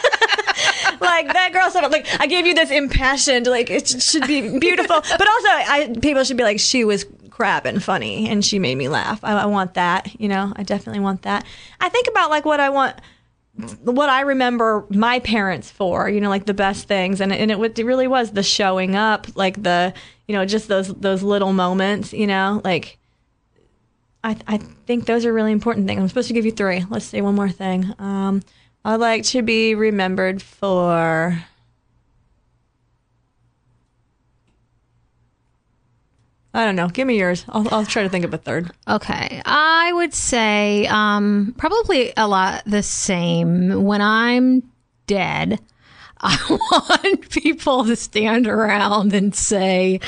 like 1.02 1.32
that 1.34 1.52
girl 1.54 1.70
said, 1.70 1.88
like 1.90 2.08
I 2.20 2.28
gave 2.28 2.46
you 2.46 2.54
this 2.54 2.72
impassioned, 2.72 3.48
like 3.48 3.70
it 3.70 3.88
should 3.88 4.28
be 4.28 4.60
beautiful, 4.60 5.02
but 5.02 5.28
also 5.28 5.48
I 5.48 5.96
people 6.02 6.24
should 6.24 6.38
be 6.38 6.44
like 6.44 6.60
she 6.60 6.84
was 6.86 7.06
crap 7.30 7.66
and 7.66 7.82
funny 7.82 8.28
and 8.28 8.44
she 8.44 8.60
made 8.60 8.76
me 8.76 8.90
laugh. 8.90 9.20
I, 9.24 9.34
I 9.34 9.46
want 9.46 9.76
that, 9.76 10.20
you 10.20 10.28
know. 10.28 10.52
I 10.56 10.64
definitely 10.64 11.00
want 11.00 11.22
that. 11.22 11.46
I 11.80 11.88
think 11.90 12.08
about 12.08 12.30
like 12.30 12.44
what 12.44 12.60
I 12.60 12.70
want, 12.70 12.98
what 13.84 14.10
I 14.10 14.22
remember 14.22 14.86
my 14.90 15.20
parents 15.20 15.72
for, 15.72 16.10
you 16.10 16.20
know, 16.20 16.30
like 16.30 16.46
the 16.46 16.54
best 16.54 16.88
things, 16.88 17.22
and 17.22 17.32
and 17.32 17.50
it, 17.50 17.80
it 17.80 17.86
really 17.86 18.08
was 18.08 18.32
the 18.32 18.44
showing 18.44 18.96
up, 18.96 19.28
like 19.36 19.62
the 19.64 19.94
you 20.28 20.36
know 20.36 20.46
just 20.46 20.68
those 20.68 20.90
those 20.96 21.24
little 21.24 21.54
moments, 21.54 22.14
you 22.14 22.28
know, 22.28 22.62
like. 22.64 22.98
I, 24.22 24.36
I 24.48 24.58
think 24.58 25.06
those 25.06 25.26
are 25.26 25.32
really 25.32 25.54
important 25.54 25.88
things. 25.88 26.02
I'm 26.02 26.10
supposed 26.10 26.28
to 26.28 26.34
give 26.34 26.44
you 26.44 26.52
three. 26.52 26.84
Let's 26.90 27.06
say 27.06 27.22
one 27.22 27.36
more 27.36 27.48
thing. 27.48 27.94
Um, 28.00 28.42
I'd 28.90 28.96
like 28.96 29.24
to 29.26 29.44
be 29.44 29.76
remembered 29.76 30.42
for. 30.42 31.44
I 36.56 36.66
don't 36.66 36.76
know. 36.76 36.88
Give 36.88 37.06
me 37.06 37.20
yours. 37.20 37.46
I'll, 37.50 37.72
I'll 37.72 37.86
try 37.86 38.02
to 38.02 38.10
think 38.10 38.26
of 38.26 38.34
a 38.34 38.40
third. 38.40 38.72
Okay. 38.88 39.44
I 39.46 39.94
would 39.94 40.16
say 40.16 40.88
um, 40.88 41.54
probably 41.56 42.14
a 42.18 42.28
lot 42.28 42.64
the 42.66 42.82
same. 42.82 43.84
When 43.84 44.02
I'm 44.02 44.64
dead, 45.06 45.60
I 46.20 46.38
want 46.50 47.30
people 47.30 47.86
to 47.86 47.96
stand 47.96 48.48
around 48.48 49.14
and 49.14 49.36
say, 49.36 50.00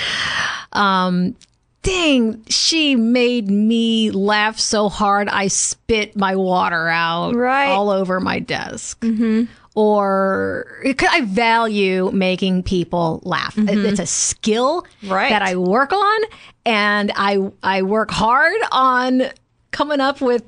um, 0.72 1.36
dang, 1.84 2.44
she 2.48 2.96
made 2.96 3.50
me 3.50 4.12
laugh 4.12 4.60
so 4.60 4.88
hard 4.90 5.28
I 5.30 5.48
spit 5.48 6.16
my 6.16 6.36
water 6.36 6.88
out 6.88 7.36
Right. 7.36 7.68
all 7.70 7.90
over 7.90 8.20
my 8.20 8.40
desk. 8.40 9.00
Mm-hmm. 9.02 9.44
Or 9.74 10.66
'cause 10.98 11.10
I 11.12 11.22
value 11.22 12.12
making 12.14 12.64
people 12.64 13.22
laugh. 13.24 13.58
It- 13.58 13.70
It's 13.86 14.00
a 14.00 14.06
skill 14.06 14.86
Right. 15.08 15.30
that 15.30 15.42
I 15.42 15.56
work 15.56 15.94
on, 15.94 16.20
and 16.66 17.12
I 17.16 17.40
I 17.64 17.82
work 17.82 18.12
hard 18.12 18.54
on 18.72 19.24
coming 19.72 20.00
up 20.02 20.20
with 20.22 20.44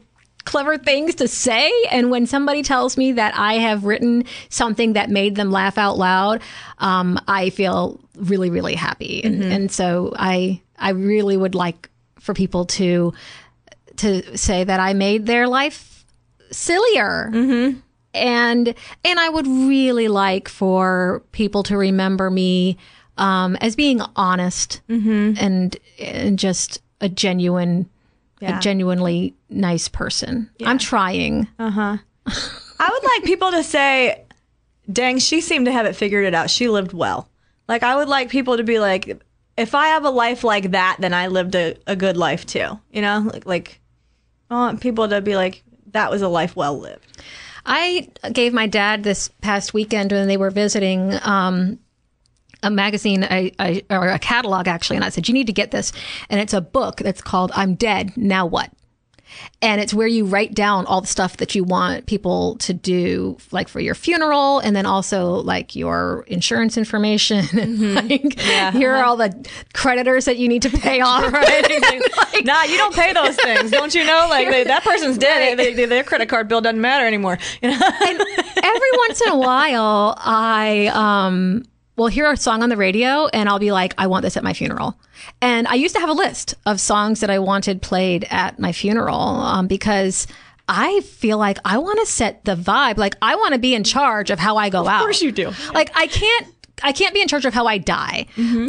clever 0.46 0.78
things 0.78 1.16
to 1.16 1.28
say. 1.30 1.72
And 1.90 2.12
when 2.12 2.26
somebody 2.28 2.64
tells 2.64 2.98
me 2.98 3.14
that 3.14 3.34
I 3.38 3.54
have 3.54 3.86
written 3.86 4.26
something 4.50 4.92
that 4.94 5.10
made 5.10 5.36
them 5.36 5.52
laugh 5.52 5.78
out 5.78 5.98
loud, 5.98 6.42
um, 6.80 7.18
I 7.28 7.50
feel 7.50 8.00
really 8.18 8.50
really 8.50 8.76
happy. 8.76 9.24
And, 9.24 9.42
and 9.42 9.72
so 9.72 10.14
I 10.18 10.60
I 10.78 10.90
really 10.92 11.38
would 11.38 11.56
like 11.56 11.90
for 12.20 12.34
people 12.34 12.66
to 12.66 13.14
to 13.98 14.38
say 14.38 14.64
that 14.64 14.80
I 14.80 14.94
made 14.94 15.26
their 15.26 15.48
life 15.48 16.06
sillier. 16.52 17.32
And 18.16 18.76
and 19.04 19.20
I 19.20 19.30
would 19.30 19.48
really 19.48 20.08
like 20.08 20.48
for 20.48 21.24
people 21.32 21.64
to 21.64 21.78
remember 21.78 22.30
me 22.30 22.78
um, 23.18 23.56
as 23.58 23.76
being 23.76 24.02
honest 24.16 24.82
and 24.88 25.76
and 26.00 26.40
just 26.40 26.82
a 27.02 27.10
genuine, 27.10 27.90
Yeah. 28.40 28.58
a 28.58 28.62
genuinely 28.62 29.34
nice 29.50 29.88
person. 29.88 30.50
I'm 30.64 30.78
trying. 30.78 31.48
Uh 31.60 31.72
huh. 31.72 31.98
I 32.80 32.90
would 32.92 33.04
like 33.04 33.24
people 33.24 33.52
to 33.52 33.64
say, 33.64 34.24
dang, 34.92 35.18
she 35.20 35.42
seemed 35.42 35.66
to 35.66 35.72
have 35.72 35.86
it 35.86 35.96
figured 35.96 36.26
it 36.26 36.34
out. 36.36 36.50
She 36.50 36.68
lived 36.70 36.94
well. 36.94 37.28
Like, 37.68 37.82
I 37.84 37.96
would 37.96 38.08
like 38.10 38.30
people 38.30 38.58
to 38.58 38.64
be 38.64 38.80
like, 38.80 39.22
if 39.58 39.76
I 39.76 39.88
have 39.88 40.06
a 40.06 40.10
life 40.10 40.44
like 40.44 40.72
that, 40.72 40.98
then 41.00 41.14
I 41.14 41.28
lived 41.28 41.56
a, 41.56 41.76
a 41.88 41.96
good 41.96 42.18
life 42.18 42.46
too. 42.46 42.80
You 42.92 43.02
know? 43.02 43.30
Like, 43.32 43.46
like, 43.46 43.80
I 44.50 44.56
want 44.56 44.82
people 44.82 45.08
to 45.10 45.22
be 45.22 45.36
like, 45.36 45.64
that 45.92 46.12
was 46.12 46.22
a 46.22 46.28
life 46.28 46.56
well 46.56 46.78
lived. 46.78 47.24
I 47.66 48.10
gave 48.32 48.54
my 48.54 48.68
dad 48.68 49.04
this 49.04 49.30
past 49.42 49.74
weekend 49.74 50.12
when 50.12 50.28
they 50.28 50.38
were 50.38 50.50
visiting 50.50 51.14
um, 51.22 51.80
a 52.62 52.70
magazine, 52.70 53.24
a, 53.24 53.52
or 53.90 54.10
a 54.10 54.20
catalog 54.20 54.68
actually, 54.68 54.98
and 54.98 55.06
I 55.06 55.10
said, 55.10 55.28
"You 55.28 55.34
need 55.34 55.48
to 55.48 55.54
get 55.54 55.72
this." 55.72 55.94
And 56.30 56.42
it's 56.42 56.54
a 56.54 56.62
book 56.62 56.98
that's 56.98 57.22
called 57.22 57.52
"I'm 57.56 57.76
Dead 57.76 58.18
Now 58.18 58.46
What." 58.46 58.70
And 59.62 59.80
it's 59.80 59.94
where 59.94 60.08
you 60.08 60.26
write 60.26 60.54
down 60.54 60.86
all 60.86 61.02
the 61.02 61.08
stuff 61.08 61.38
that 61.38 61.56
you 61.56 61.64
want 61.64 62.06
people 62.06 62.58
to 62.58 62.74
do, 62.74 63.38
like 63.52 63.68
for 63.70 63.80
your 63.80 63.96
funeral, 63.96 64.60
and 64.60 64.76
then 64.76 64.86
also 64.86 65.36
like 65.36 65.76
your 65.76 66.26
insurance 66.28 66.78
information, 66.78 67.46
and 67.58 67.96
like 68.10 68.40
here 68.40 68.94
are 68.94 69.04
all 69.04 69.16
the 69.16 69.48
creditors 69.74 70.26
that 70.26 70.38
you 70.38 70.48
need 70.48 70.62
to 70.64 70.70
pay 70.70 71.02
off. 71.02 71.24
Like, 72.34 72.46
nah, 72.46 72.64
you 72.64 72.78
don't 72.78 72.96
pay 72.96 73.14
those 73.14 73.36
things, 73.36 73.70
don't 73.70 73.94
you 73.94 74.04
know? 74.04 74.28
Like 74.30 74.50
they, 74.50 74.64
that 74.64 74.84
person's 74.84 75.18
dead. 75.18 75.58
They, 75.58 75.74
they, 75.74 75.86
their 75.86 76.04
credit 76.04 76.30
card 76.30 76.48
bill 76.48 76.62
doesn't 76.62 76.82
matter 76.82 77.06
anymore. 77.06 77.38
You 77.62 77.70
know? 77.70 77.78
every 77.80 78.92
once 78.98 79.22
in 79.22 79.30
a 79.30 79.38
while, 79.38 80.16
I 80.18 80.90
um 80.94 81.64
will 81.96 82.08
hear 82.08 82.32
a 82.32 82.38
song 82.38 82.64
on 82.64 82.70
the 82.70 82.78
radio 82.78 83.28
and 83.28 83.48
I'll 83.48 83.60
be 83.60 83.72
like, 83.72 83.94
I 83.98 84.08
want 84.08 84.24
this 84.24 84.36
at 84.36 84.44
my 84.44 84.54
funeral. 84.54 85.00
And 85.42 85.68
I 85.68 85.76
used 85.76 85.94
to 85.96 86.02
have 86.02 86.10
a 86.10 86.14
list 86.14 86.56
of 86.66 86.80
songs 86.80 87.20
that 87.20 87.30
I 87.30 87.40
wanted 87.40 87.82
played 87.82 88.26
at 88.30 88.60
my 88.60 88.72
funeral 88.72 89.20
um, 89.20 89.68
because 89.68 90.28
I 90.68 91.02
feel 91.02 91.38
like 91.38 91.58
I 91.66 91.78
want 91.78 92.00
to 92.00 92.06
set 92.06 92.46
the 92.46 92.56
vibe. 92.56 92.98
Like 92.98 93.16
I 93.22 93.36
want 93.36 93.54
to 93.54 93.60
be 93.60 93.76
in 93.76 93.84
charge 93.84 94.30
of 94.32 94.40
how 94.40 94.58
I 94.58 94.70
go 94.70 94.88
out. 94.88 95.02
Of 95.02 95.06
course 95.06 95.22
you 95.22 95.32
do. 95.32 95.52
Like 95.74 95.92
I 95.96 96.08
can't. 96.08 96.48
I 96.82 96.92
can't 96.92 97.14
be 97.14 97.22
in 97.22 97.28
charge 97.28 97.46
of 97.46 97.54
how 97.54 97.68
I 97.68 97.78
die, 97.78 98.26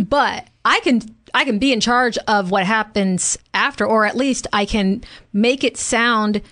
but 0.08 0.46
I 0.64 0.80
can 0.80 1.00
I 1.32 1.44
can 1.44 1.58
be 1.58 1.72
in 1.72 1.80
charge 1.80 2.18
of 2.28 2.50
what 2.50 2.64
happens 2.66 3.38
after, 3.54 3.86
or 3.86 4.04
at 4.04 4.16
least 4.16 4.46
I 4.52 4.66
can 4.66 5.02
make 5.32 5.64
it 5.64 5.76
sound 5.76 6.42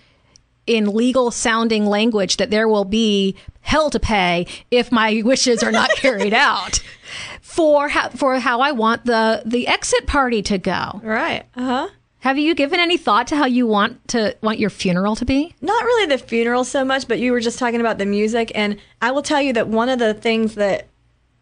in 0.66 0.94
legal 0.94 1.31
sounding 1.31 1.87
language 1.87 2.37
that 2.37 2.51
there 2.51 2.68
will 2.68 2.85
be 2.85 3.35
hell 3.61 3.90
to 3.90 4.01
pay 4.01 4.46
if 4.70 4.92
my 4.92 5.22
wishes 5.25 5.62
are 5.62 5.72
not 5.72 5.90
carried 5.90 6.35
out 6.35 6.81
for 7.40 7.88
how, 7.88 8.09
for 8.11 8.38
how 8.38 8.61
I 8.61 8.72
want 8.72 9.05
the 9.05 9.42
the 9.44 9.66
exit 9.66 10.07
party 10.07 10.42
to 10.42 10.59
go. 10.59 11.01
Right. 11.03 11.44
Uh 11.55 11.64
huh. 11.64 11.88
Have 12.20 12.38
you 12.38 12.55
given 12.55 12.79
any 12.79 12.96
thought 12.96 13.27
to 13.29 13.37
how 13.37 13.46
you 13.46 13.66
want 13.66 14.07
to 14.09 14.37
want 14.42 14.61
your 14.61 14.70
funeral 14.70 15.16
to 15.16 15.25
be? 15.25 15.57
Not 15.61 15.83
really 15.83 16.07
the 16.07 16.18
funeral 16.18 16.62
so 16.62 16.85
much, 16.85 17.09
but 17.09 17.18
you 17.18 17.33
were 17.33 17.40
just 17.40 17.59
talking 17.59 17.81
about 17.81 17.98
the 17.98 18.07
music. 18.07 18.53
And 18.55 18.79
I 19.01 19.11
will 19.11 19.22
tell 19.22 19.42
you 19.42 19.53
that 19.55 19.66
one 19.66 19.88
of 19.88 19.98
the 19.98 20.14
things 20.14 20.55
that 20.55 20.87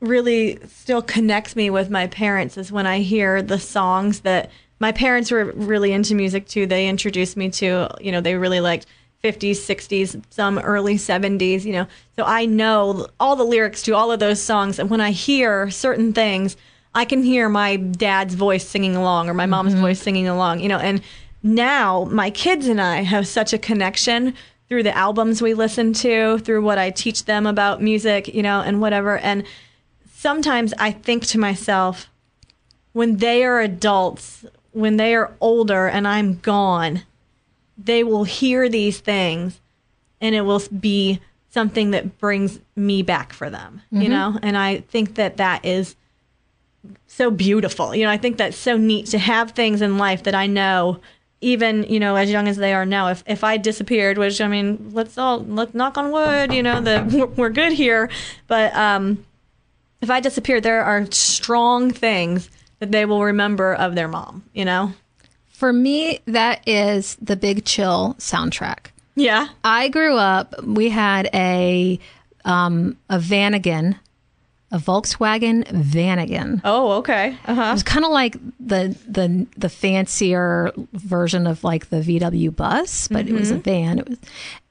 really 0.01 0.59
still 0.67 1.03
connects 1.03 1.55
me 1.55 1.69
with 1.69 1.91
my 1.91 2.07
parents 2.07 2.57
is 2.57 2.73
when 2.73 2.87
I 2.87 3.01
hear 3.01 3.43
the 3.43 3.59
songs 3.59 4.21
that 4.21 4.51
my 4.79 4.91
parents 4.91 5.31
were 5.31 5.53
really 5.53 5.93
into 5.93 6.15
music 6.15 6.49
too. 6.49 6.65
They 6.65 6.89
introduced 6.89 7.37
me 7.37 7.51
to, 7.51 7.91
you 8.01 8.11
know, 8.11 8.23
they 8.23 8.37
really 8.37 8.61
liked 8.61 8.87
50s, 9.23 9.53
60s, 9.53 10.23
some 10.31 10.59
early 10.59 10.95
70s, 10.95 11.65
you 11.65 11.73
know. 11.73 11.87
So 12.17 12.25
I 12.25 12.47
know 12.47 13.07
all 13.19 13.37
the 13.37 13.45
lyrics 13.45 13.83
to 13.83 13.93
all 13.95 14.11
of 14.11 14.21
those 14.21 14.41
songs. 14.41 14.79
And 14.79 14.89
when 14.89 15.01
I 15.01 15.11
hear 15.11 15.71
certain 15.71 16.13
things, 16.13 16.57
I 16.95 17.05
can 17.05 17.23
hear 17.23 17.49
my 17.49 17.77
dad's 17.77 18.35
voice 18.35 18.67
singing 18.67 18.97
along 18.97 19.29
or 19.29 19.35
my 19.35 19.47
mom's 19.47 19.73
mm-hmm. 19.73 19.83
voice 19.83 20.01
singing 20.01 20.27
along, 20.27 20.61
you 20.61 20.69
know. 20.69 20.79
And 20.79 21.03
now 21.43 22.05
my 22.11 22.31
kids 22.31 22.67
and 22.67 22.81
I 22.81 23.03
have 23.03 23.27
such 23.27 23.53
a 23.53 23.59
connection 23.59 24.35
through 24.69 24.83
the 24.85 24.97
albums 24.97 25.43
we 25.43 25.53
listen 25.53 25.93
to, 25.93 26.39
through 26.39 26.63
what 26.63 26.79
I 26.79 26.91
teach 26.91 27.25
them 27.25 27.47
about 27.47 27.83
music, 27.83 28.29
you 28.29 28.43
know, 28.43 28.61
and 28.61 28.81
whatever. 28.81 29.19
And 29.19 29.45
sometimes 30.15 30.73
I 30.79 30.93
think 30.93 31.27
to 31.27 31.39
myself, 31.39 32.09
when 32.93 33.19
they 33.19 33.45
are 33.45 33.61
adults, 33.61 34.45
when 34.73 34.97
they 34.97 35.15
are 35.15 35.35
older 35.41 35.89
and 35.89 36.07
I'm 36.07 36.39
gone, 36.39 37.03
they 37.85 38.05
will 38.05 38.25
hear 38.25 38.69
these 38.69 39.01
things 39.01 39.61
and 40.21 40.35
it 40.35 40.43
will 40.43 40.63
be 40.79 41.21
something 41.51 41.91
that 41.93 42.19
brings 42.19 42.61
me 42.77 43.03
back 43.03 43.33
for 43.33 43.51
them, 43.51 43.83
you 43.91 44.09
know? 44.09 44.39
And 44.43 44.57
I 44.57 44.81
think 44.81 45.17
that 45.17 45.39
that 45.39 45.65
is 45.65 45.97
so 47.07 47.31
beautiful. 47.31 47.95
You 47.95 48.05
know, 48.05 48.11
I 48.11 48.19
think 48.19 48.37
that's 48.37 48.57
so 48.57 48.77
neat 48.77 49.07
to 49.07 49.19
have 49.19 49.53
things 49.53 49.83
in 49.83 49.99
life 49.99 50.23
that 50.25 50.35
I 50.35 50.47
know 50.47 51.01
even, 51.41 51.85
you 51.85 51.99
know, 51.99 52.17
as 52.17 52.31
young 52.31 52.49
as 52.49 52.57
they 52.59 52.75
are 52.75 52.85
now, 52.85 53.09
if, 53.09 53.25
if 53.27 53.43
I 53.43 53.57
disappeared, 53.57 54.19
which 54.19 54.41
I 54.41 54.49
mean, 54.49 54.91
let's 54.93 55.17
all 55.17 55.41
let's 55.41 55.75
knock 55.75 55.97
on 55.97 56.13
wood, 56.13 56.53
you 56.53 56.63
know, 56.63 56.81
that 56.83 57.07
we're, 57.07 57.27
we're 57.37 57.51
good 57.51 57.73
here. 57.73 58.11
But 58.47 58.75
um, 58.77 59.25
if 60.03 60.11
I 60.11 60.21
disappeared, 60.21 60.63
there 60.63 60.85
are 60.85 61.07
strong 61.11 61.91
things 61.91 62.51
that 62.79 62.93
they 62.93 63.05
will 63.07 63.25
remember 63.25 63.75
of 63.75 63.95
their 63.95 64.09
mom, 64.09 64.45
you 64.53 64.65
know? 64.65 64.93
For 65.61 65.75
me, 65.75 66.21
that 66.25 66.67
is 66.67 67.17
the 67.21 67.37
Big 67.37 67.67
Chill 67.67 68.17
soundtrack. 68.19 68.93
Yeah. 69.15 69.49
I 69.63 69.89
grew 69.89 70.17
up. 70.17 70.55
We 70.65 70.89
had 70.89 71.29
a 71.35 72.01
um, 72.47 72.97
a 73.11 73.19
Vanagon, 73.19 73.97
a 74.71 74.79
Volkswagen 74.79 75.67
Vanagon. 75.67 76.63
Oh, 76.65 76.93
okay. 76.93 77.37
Uh-huh. 77.45 77.61
It 77.61 77.73
was 77.73 77.83
kind 77.83 78.07
of 78.07 78.11
like 78.11 78.39
the 78.59 78.97
the 79.07 79.47
the 79.59 79.69
fancier 79.69 80.73
version 80.95 81.47
of 81.47 81.63
like 81.63 81.91
the 81.91 81.97
VW 81.97 82.57
bus, 82.57 83.09
but 83.09 83.29
it 83.29 83.35
was 83.35 83.51
a 83.51 83.59
van. 83.59 83.99
It 83.99 84.09
was, 84.09 84.19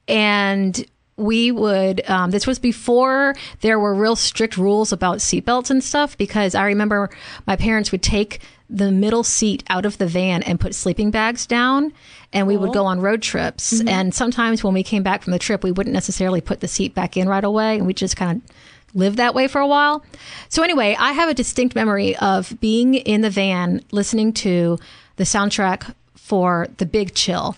and 0.08 0.86
we 1.17 1.52
would. 1.52 2.02
Um, 2.10 2.32
this 2.32 2.47
was 2.47 2.58
before 2.58 3.36
there 3.62 3.80
were 3.80 3.93
real 3.93 4.15
strict 4.15 4.58
rules 4.58 4.91
about 4.91 5.19
seatbelts 5.19 5.69
and 5.69 5.84
stuff. 5.84 6.17
Because 6.17 6.56
I 6.56 6.65
remember 6.65 7.12
my 7.45 7.56
parents 7.56 7.91
would 7.91 8.02
take 8.02 8.41
the 8.70 8.92
middle 8.92 9.24
seat 9.24 9.64
out 9.70 9.86
of 9.86 9.98
the 9.98 10.06
van 10.08 10.44
and 10.44 10.60
put 10.60 10.76
sleeping 10.76 11.10
bags 11.12 11.46
down, 11.48 11.92
and 12.32 12.46
we 12.48 12.56
would 12.56 12.72
go 12.74 12.86
on 12.86 13.02
road 13.02 13.22
trips. 13.22 13.82
And 13.88 14.14
sometimes 14.14 14.64
when 14.64 14.74
we 14.74 14.84
came 14.84 15.02
back 15.04 15.24
from 15.24 15.32
the 15.32 15.40
trip, 15.40 15.64
we 15.64 15.72
wouldn't 15.72 15.94
necessarily 15.94 16.42
put 16.42 16.60
the 16.60 16.68
seat 16.68 16.94
back 16.94 17.18
in 17.18 17.28
right 17.28 17.44
away, 17.44 17.78
and 17.78 17.88
we 17.88 17.94
just 17.94 18.16
kind 18.16 18.42
of 18.44 18.96
lived 18.96 19.18
that 19.18 19.34
way 19.34 19.48
for 19.48 19.60
a 19.60 19.68
while. 19.68 20.04
So 20.50 20.62
anyway, 20.64 20.96
I 21.00 21.14
have 21.14 21.30
a 21.30 21.34
distinct 21.34 21.76
memory 21.76 22.16
of 22.18 22.60
being 22.60 22.94
in 22.94 23.22
the 23.22 23.30
van 23.30 23.84
listening 23.92 24.34
to 24.34 24.78
the 25.16 25.24
soundtrack 25.24 25.94
for 26.16 26.68
The 26.78 26.86
Big 26.86 27.14
Chill. 27.16 27.56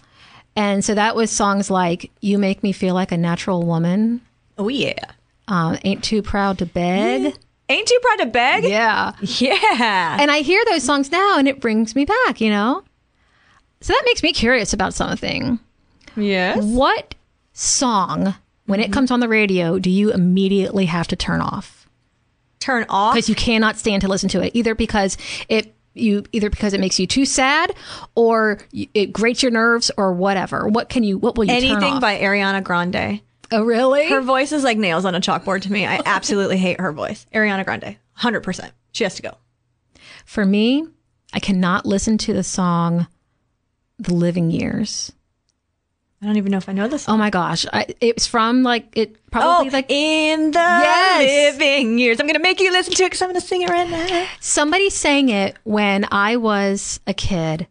And 0.56 0.84
so 0.84 0.94
that 0.96 1.16
was 1.16 1.32
songs 1.32 1.70
like 1.70 2.12
You 2.22 2.38
Make 2.38 2.64
Me 2.64 2.72
Feel 2.72 2.94
Like 2.94 3.12
a 3.12 3.18
Natural 3.18 3.64
Woman, 3.66 4.22
Oh, 4.58 4.68
yeah. 4.68 4.94
uh, 5.48 5.78
Ain't 5.86 6.04
Too 6.04 6.22
Proud 6.22 6.58
to 6.60 6.66
Beg. 6.66 7.36
Ain't 7.72 7.90
you 7.90 8.00
proud 8.02 8.18
to 8.18 8.26
beg? 8.28 8.64
Yeah. 8.66 9.14
Yeah. 9.22 10.18
And 10.20 10.30
I 10.30 10.42
hear 10.42 10.64
those 10.70 10.84
songs 10.84 11.12
now 11.12 11.38
and 11.38 11.48
it 11.48 11.60
brings 11.60 11.96
me 11.96 12.06
back, 12.06 12.42
you 12.42 12.50
know? 12.50 12.84
So 13.80 13.94
that 13.94 14.04
makes 14.06 14.22
me 14.22 14.34
curious 14.34 14.74
about 14.74 14.94
something. 14.94 15.60
yes. 16.16 16.64
What 16.64 17.16
song, 17.54 18.36
when 18.66 18.80
it 18.80 18.86
mm-hmm. 18.86 18.94
comes 18.94 19.12
on 19.12 19.20
the 19.20 19.28
radio, 19.28 19.80
do 19.80 19.90
you 19.90 20.12
immediately 20.12 20.86
have 20.86 21.08
to 21.08 21.16
turn 21.16 21.42
off? 21.42 21.88
Turn 22.60 22.86
off. 22.90 23.16
because 23.16 23.28
you 23.28 23.34
cannot 23.34 23.78
stand 23.78 24.02
to 24.04 24.08
listen 24.08 24.30
to 24.30 24.42
it 24.42 24.52
either 24.54 24.76
because 24.76 25.18
it 25.50 25.74
you 25.94 26.24
either 26.32 26.50
because 26.50 26.74
it 26.74 26.80
makes 26.80 27.00
you 27.00 27.08
too 27.08 27.26
sad 27.26 27.76
or 28.14 28.60
it 28.72 29.12
grates 29.12 29.42
your 29.42 29.52
nerves 29.52 29.92
or 29.98 30.14
whatever 30.14 30.68
what 30.68 30.88
can 30.88 31.04
you 31.04 31.18
what 31.18 31.36
will 31.36 31.46
you 31.46 31.60
turn 31.60 31.64
Anything 31.64 32.00
by 32.00 32.20
Ariana 32.20 32.64
Grande. 32.64 33.20
Oh 33.52 33.64
really 33.64 34.08
Her 34.10 34.22
voice 34.22 34.52
is 34.52 34.64
like 34.64 34.78
nails 34.78 35.06
on 35.06 35.14
a 35.16 35.20
chalkboard 35.22 35.62
to 35.64 35.72
me. 35.72 35.86
I 35.86 36.00
absolutely 36.06 36.58
hate 36.58 36.80
her 36.80 36.92
voice. 36.92 37.26
Ariana 37.34 37.66
Grande. 37.66 37.98
100%. 38.20 38.72
She 38.94 39.04
has 39.04 39.16
to 39.16 39.22
go. 39.22 39.32
for 40.26 40.46
me 40.46 40.86
i 41.34 41.40
cannot 41.40 41.86
listen 41.86 42.18
to 42.18 42.34
the 42.34 42.44
song 42.44 43.08
the 44.00 44.14
living 44.14 44.52
years 44.52 45.12
I 46.22 46.28
don't 46.28 46.38
even 46.38 46.52
know 46.52 46.60
if 46.60 46.70
I 46.70 46.74
know 46.74 46.88
this 46.88 47.06
oh 47.06 47.06
song. 47.06 47.16
oh 47.16 47.18
my 47.18 47.30
gosh 47.32 47.66
I, 47.74 47.88
it's 48.00 48.28
from 48.28 48.62
like 48.62 48.96
it 48.96 49.16
probably 49.32 49.70
Oh, 49.70 49.74
like 49.74 49.90
in 49.90 50.52
the 50.52 50.60
Yes. 50.60 51.56
living 51.56 51.98
years. 51.98 52.20
I'm 52.20 52.28
going 52.28 52.36
to 52.36 52.42
make 52.44 52.60
you 52.60 52.72
listen 52.72 52.94
to 52.94 53.04
it 53.04 53.08
because 53.08 53.24
I'm 53.24 53.30
going 53.30 53.42
to 53.42 53.48
sing 53.48 53.64
it 53.64 53.70
right 53.72 53.90
now. 53.90 54.28
somebody 54.40 54.92
sang 54.92 55.30
it 55.30 55.58
when 55.64 56.06
i 56.12 56.36
was 56.36 57.00
a 57.08 57.14
kid 57.16 57.66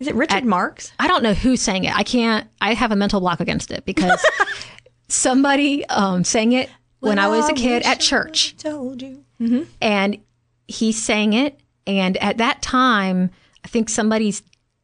Is 0.00 0.08
it 0.08 0.16
Richard 0.16 0.44
Marx? 0.44 0.92
I 0.98 1.06
don't 1.06 1.22
know 1.22 1.32
who 1.34 1.56
sang 1.56 1.84
it. 1.84 1.94
I 1.96 2.02
can't. 2.02 2.48
I 2.60 2.74
have 2.74 2.90
a 2.90 2.96
mental 2.96 3.20
block 3.20 3.38
against 3.38 3.70
it 3.70 3.84
because 3.84 4.20
somebody 5.12 5.84
um, 5.86 6.24
sang 6.24 6.52
it 6.52 6.70
when 7.00 7.18
I 7.18 7.28
was 7.28 7.48
a 7.48 7.52
kid 7.54 7.82
at 7.84 8.00
church, 8.00 8.56
Told 8.56 9.02
you. 9.02 9.24
and 9.80 10.18
he 10.68 10.92
sang 10.92 11.32
it. 11.32 11.58
And 11.86 12.16
at 12.18 12.38
that 12.38 12.62
time, 12.62 13.30
I 13.64 13.68
think 13.68 13.88
somebody's 13.88 14.42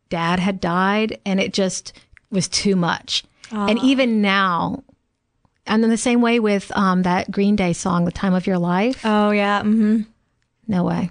dad 0.09 0.41
had 0.41 0.61
died, 0.61 1.21
and 1.25 1.39
it 1.41 1.53
just 1.53 1.93
was 2.31 2.49
too 2.49 2.75
much. 2.75 3.23
And 3.53 3.79
even 3.79 4.21
now, 4.21 4.83
and 5.67 5.83
then 5.83 5.91
the 5.91 5.97
same 5.97 6.21
way 6.21 6.41
with 6.41 6.71
um, 6.77 7.03
that 7.03 7.31
Green 7.31 7.55
Day 7.57 7.73
song, 7.73 8.05
"The 8.05 8.11
Time 8.13 8.35
of 8.35 8.47
Your 8.47 8.59
Life." 8.59 9.01
Oh, 9.05 9.31
yeah. 9.31 9.61
Mm-hmm. 9.61 10.03
No 10.67 10.85
way. 10.85 11.11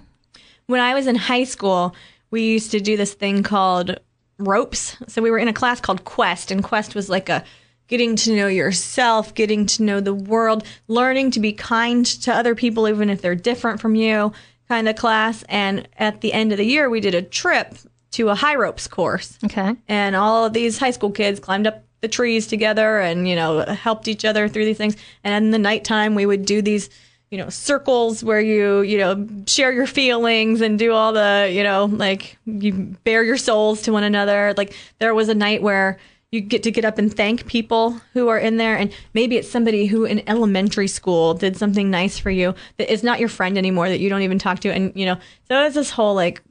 when 0.66 0.80
I 0.80 0.94
was 0.94 1.06
in 1.06 1.16
high 1.16 1.44
school, 1.44 1.94
we 2.30 2.42
used 2.42 2.70
to 2.72 2.80
do 2.80 2.96
this 2.96 3.14
thing 3.14 3.42
called 3.42 3.98
ropes. 4.38 4.96
So 5.08 5.20
we 5.22 5.30
were 5.32 5.38
in 5.38 5.48
a 5.48 5.52
class 5.52 5.80
called 5.80 6.04
Quest, 6.04 6.50
and 6.50 6.62
Quest 6.62 6.94
was 6.94 7.08
like 7.08 7.28
a 7.28 7.42
getting 7.88 8.14
to 8.16 8.36
know 8.36 8.46
yourself, 8.46 9.34
getting 9.34 9.66
to 9.66 9.82
know 9.82 10.00
the 10.00 10.14
world, 10.14 10.62
learning 10.86 11.32
to 11.32 11.40
be 11.40 11.52
kind 11.52 12.06
to 12.06 12.32
other 12.32 12.54
people, 12.54 12.88
even 12.88 13.10
if 13.10 13.20
they're 13.20 13.34
different 13.34 13.80
from 13.80 13.94
you, 13.96 14.32
kind 14.68 14.88
of 14.88 14.94
class. 14.96 15.42
And 15.48 15.88
at 15.98 16.20
the 16.20 16.32
end 16.32 16.52
of 16.52 16.58
the 16.58 16.64
year, 16.66 16.88
we 16.88 17.00
did 17.00 17.14
a 17.14 17.22
trip 17.22 17.74
to 18.12 18.28
a 18.30 18.34
high 18.34 18.54
ropes 18.54 18.88
course 18.88 19.38
Okay. 19.44 19.74
and 19.86 20.16
all 20.16 20.46
of 20.46 20.54
these 20.54 20.78
high 20.78 20.92
school 20.92 21.10
kids 21.10 21.40
climbed 21.40 21.66
up 21.66 21.84
the 22.00 22.08
trees 22.08 22.46
together 22.46 23.00
and 23.00 23.28
you 23.28 23.36
know 23.36 23.60
helped 23.66 24.08
each 24.08 24.24
other 24.24 24.48
through 24.48 24.64
these 24.64 24.78
things 24.78 24.96
and 25.24 25.44
in 25.44 25.50
the 25.50 25.58
nighttime 25.58 26.14
we 26.14 26.24
would 26.24 26.46
do 26.46 26.62
these 26.62 26.88
you 27.30 27.36
know 27.36 27.50
circles 27.50 28.24
where 28.24 28.40
you 28.40 28.80
you 28.80 28.96
know 28.96 29.28
share 29.46 29.72
your 29.72 29.86
feelings 29.86 30.62
and 30.62 30.78
do 30.78 30.92
all 30.92 31.12
the 31.12 31.50
you 31.52 31.62
know 31.62 31.84
like 31.84 32.38
you 32.46 32.96
bare 33.04 33.22
your 33.24 33.36
souls 33.36 33.82
to 33.82 33.92
one 33.92 34.04
another 34.04 34.54
like 34.56 34.74
there 35.00 35.14
was 35.14 35.28
a 35.28 35.34
night 35.34 35.60
where 35.60 35.98
you 36.30 36.40
get 36.40 36.62
to 36.62 36.70
get 36.70 36.84
up 36.84 36.98
and 36.98 37.14
thank 37.14 37.46
people 37.46 38.00
who 38.12 38.28
are 38.28 38.38
in 38.38 38.58
there 38.58 38.76
and 38.76 38.92
maybe 39.14 39.36
it's 39.36 39.50
somebody 39.50 39.86
who 39.86 40.04
in 40.04 40.28
elementary 40.28 40.88
school 40.88 41.34
did 41.34 41.56
something 41.56 41.90
nice 41.90 42.18
for 42.18 42.30
you 42.30 42.54
that 42.76 42.92
is 42.92 43.02
not 43.02 43.18
your 43.18 43.30
friend 43.30 43.56
anymore 43.56 43.88
that 43.88 44.00
you 44.00 44.08
don't 44.08 44.22
even 44.22 44.38
talk 44.38 44.60
to 44.60 44.68
and 44.68 44.92
you 44.94 45.06
know 45.06 45.16
so 45.48 45.64
it's 45.64 45.74
this 45.74 45.90
whole 45.90 46.14
like 46.14 46.42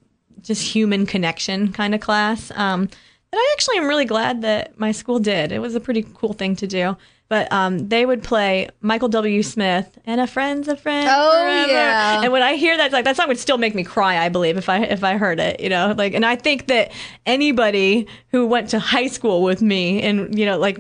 just 0.42 0.62
human 0.62 1.06
connection 1.06 1.72
kind 1.72 1.94
of 1.94 2.02
class 2.02 2.52
um, 2.56 2.88
that 3.32 3.38
I 3.38 3.54
actually 3.54 3.78
am 3.78 3.88
really 3.88 4.06
glad 4.06 4.42
that 4.42 4.80
my 4.80 4.92
school 4.92 5.20
did. 5.20 5.52
It 5.52 5.60
was 5.60 5.76
a 5.76 5.80
pretty 5.80 6.06
cool 6.16 6.34
thing 6.34 6.56
to 6.58 6.68
do. 6.68 6.96
But 7.30 7.52
um, 7.52 7.90
they 7.90 8.06
would 8.06 8.24
play 8.24 8.70
Michael 8.80 9.10
W. 9.10 9.44
Smith 9.44 10.00
and 10.06 10.22
a 10.22 10.28
friend's 10.28 10.68
a 10.68 10.78
friend. 10.78 11.10
Oh, 11.12 11.32
forever. 11.42 11.72
yeah. 11.72 12.24
And 12.24 12.32
when 12.32 12.42
I 12.42 12.56
hear 12.56 12.78
that, 12.78 12.94
like 12.94 13.04
that 13.04 13.18
song 13.18 13.28
would 13.28 13.40
still 13.40 13.58
make 13.58 13.76
me 13.76 13.84
cry. 13.84 14.24
I 14.24 14.30
believe 14.30 14.56
if 14.58 14.70
I 14.70 14.84
if 14.84 15.04
I 15.04 15.18
heard 15.18 15.40
it, 15.40 15.60
you 15.60 15.70
know, 15.70 15.94
like, 15.98 16.14
and 16.14 16.26
I 16.26 16.38
think 16.38 16.68
that 16.68 16.92
anybody 17.26 18.08
who 18.30 18.48
went 18.48 18.70
to 18.70 18.80
high 18.80 19.08
school 19.08 19.44
with 19.44 19.62
me 19.62 20.02
and 20.04 20.38
you 20.38 20.46
know, 20.46 20.58
like, 20.58 20.80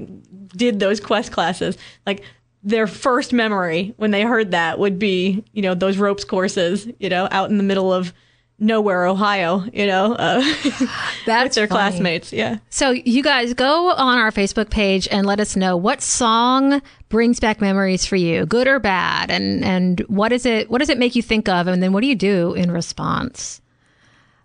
did 0.56 0.80
those 0.80 1.00
quest 1.00 1.32
classes, 1.32 1.78
like 2.06 2.24
their 2.64 2.88
first 2.88 3.34
memory 3.34 3.94
when 3.98 4.12
they 4.12 4.22
heard 4.24 4.52
that 4.52 4.80
would 4.80 4.98
be, 5.00 5.44
you 5.54 5.62
know, 5.62 5.74
those 5.74 5.98
ropes 5.98 6.24
courses, 6.24 6.88
you 7.00 7.10
know, 7.10 7.28
out 7.32 7.50
in 7.50 7.58
the 7.58 7.64
middle 7.64 7.94
of 7.94 8.14
nowhere, 8.60 9.06
Ohio, 9.06 9.64
you 9.72 9.86
know, 9.86 10.14
uh, 10.14 10.42
with 10.64 10.90
That's 11.26 11.56
their 11.56 11.68
funny. 11.68 11.80
classmates. 11.92 12.34
Yeah. 12.34 12.58
So 12.70 12.92
you 12.92 13.22
guys 13.24 13.54
go 13.54 13.92
on 13.92 14.18
our 14.18 14.32
Facebook 14.32 14.70
page 14.70 15.08
and 15.12 15.26
let 15.28 15.40
us 15.40 15.56
know 15.56 15.78
what 15.78 16.02
song 16.02 16.82
brings 17.10 17.40
back 17.40 17.62
memories 17.62 18.06
for 18.06 18.16
you, 18.16 18.46
good 18.46 18.68
or 18.68 18.80
bad, 18.80 19.30
and 19.32 19.64
and 19.64 20.00
what 20.08 20.32
is 20.32 20.46
it? 20.46 20.70
What 20.70 20.80
does 20.80 20.90
it 20.90 20.98
make 20.98 21.16
you 21.16 21.22
think 21.22 21.48
of? 21.48 21.68
And 21.68 21.82
then 21.82 21.94
what 21.94 22.02
do 22.02 22.08
you 22.08 22.16
do 22.16 22.54
in 22.54 22.72
response? 22.72 23.62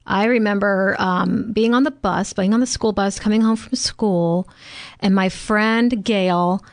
I 0.04 0.24
remember 0.24 0.96
um, 0.98 1.52
being 1.52 1.74
on 1.74 1.84
the 1.84 1.90
bus, 1.92 2.32
being 2.32 2.52
on 2.52 2.60
the 2.60 2.66
school 2.66 2.92
bus, 2.92 3.18
coming 3.20 3.40
home 3.40 3.56
from 3.56 3.76
school, 3.76 4.48
and 5.00 5.14
my 5.14 5.28
friend 5.28 6.04
Gail 6.04 6.64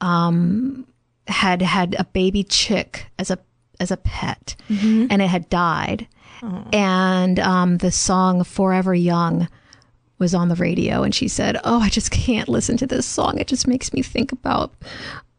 um, 0.00 0.86
had 1.28 1.62
had 1.62 1.94
a 1.98 2.04
baby 2.04 2.42
chick 2.42 3.06
as 3.18 3.30
a 3.30 3.38
as 3.80 3.90
a 3.90 3.96
pet, 3.96 4.56
and 4.68 5.22
it 5.22 5.28
had 5.28 5.48
died. 5.48 6.06
And 6.72 7.38
um, 7.38 7.78
the 7.78 7.90
song 7.90 8.44
"Forever 8.44 8.94
Young" 8.94 9.48
was 10.18 10.34
on 10.34 10.48
the 10.48 10.54
radio, 10.56 11.02
and 11.02 11.14
she 11.14 11.28
said, 11.28 11.58
"Oh, 11.64 11.80
I 11.80 11.88
just 11.88 12.10
can't 12.10 12.48
listen 12.48 12.76
to 12.78 12.86
this 12.86 13.06
song. 13.06 13.38
It 13.38 13.46
just 13.46 13.66
makes 13.66 13.92
me 13.92 14.02
think 14.02 14.32
about." 14.32 14.72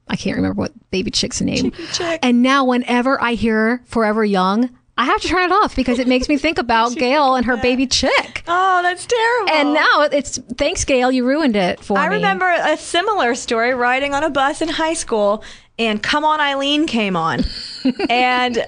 I 0.07 0.15
can't 0.17 0.35
remember 0.35 0.59
what 0.59 0.73
baby 0.91 1.11
chick's 1.11 1.39
name. 1.41 1.71
Chick. 1.93 2.19
And 2.21 2.41
now, 2.41 2.65
whenever 2.65 3.21
I 3.21 3.33
hear 3.33 3.81
"Forever 3.85 4.23
Young," 4.23 4.69
I 4.97 5.05
have 5.05 5.21
to 5.21 5.27
turn 5.27 5.43
it 5.43 5.51
off 5.51 5.75
because 5.75 5.97
it 5.97 6.07
makes 6.07 6.29
me 6.29 6.37
think 6.37 6.59
about 6.59 6.95
Gail 6.95 7.35
and 7.35 7.45
her 7.45 7.57
baby 7.57 7.87
chick. 7.87 8.43
Oh, 8.47 8.81
that's 8.81 9.05
terrible. 9.05 9.51
And 9.51 9.73
now 9.73 10.01
it's 10.01 10.37
thanks, 10.57 10.85
Gail. 10.85 11.11
You 11.11 11.25
ruined 11.25 11.55
it 11.55 11.79
for 11.79 11.97
I 11.97 12.07
me. 12.09 12.15
I 12.15 12.17
remember 12.17 12.49
a 12.49 12.77
similar 12.77 13.33
story 13.35 13.73
riding 13.73 14.13
on 14.13 14.23
a 14.23 14.29
bus 14.29 14.61
in 14.61 14.69
high 14.69 14.93
school, 14.93 15.43
and 15.79 16.01
Come 16.01 16.23
On 16.23 16.39
Eileen 16.39 16.85
came 16.85 17.15
on. 17.15 17.43
and 18.09 18.65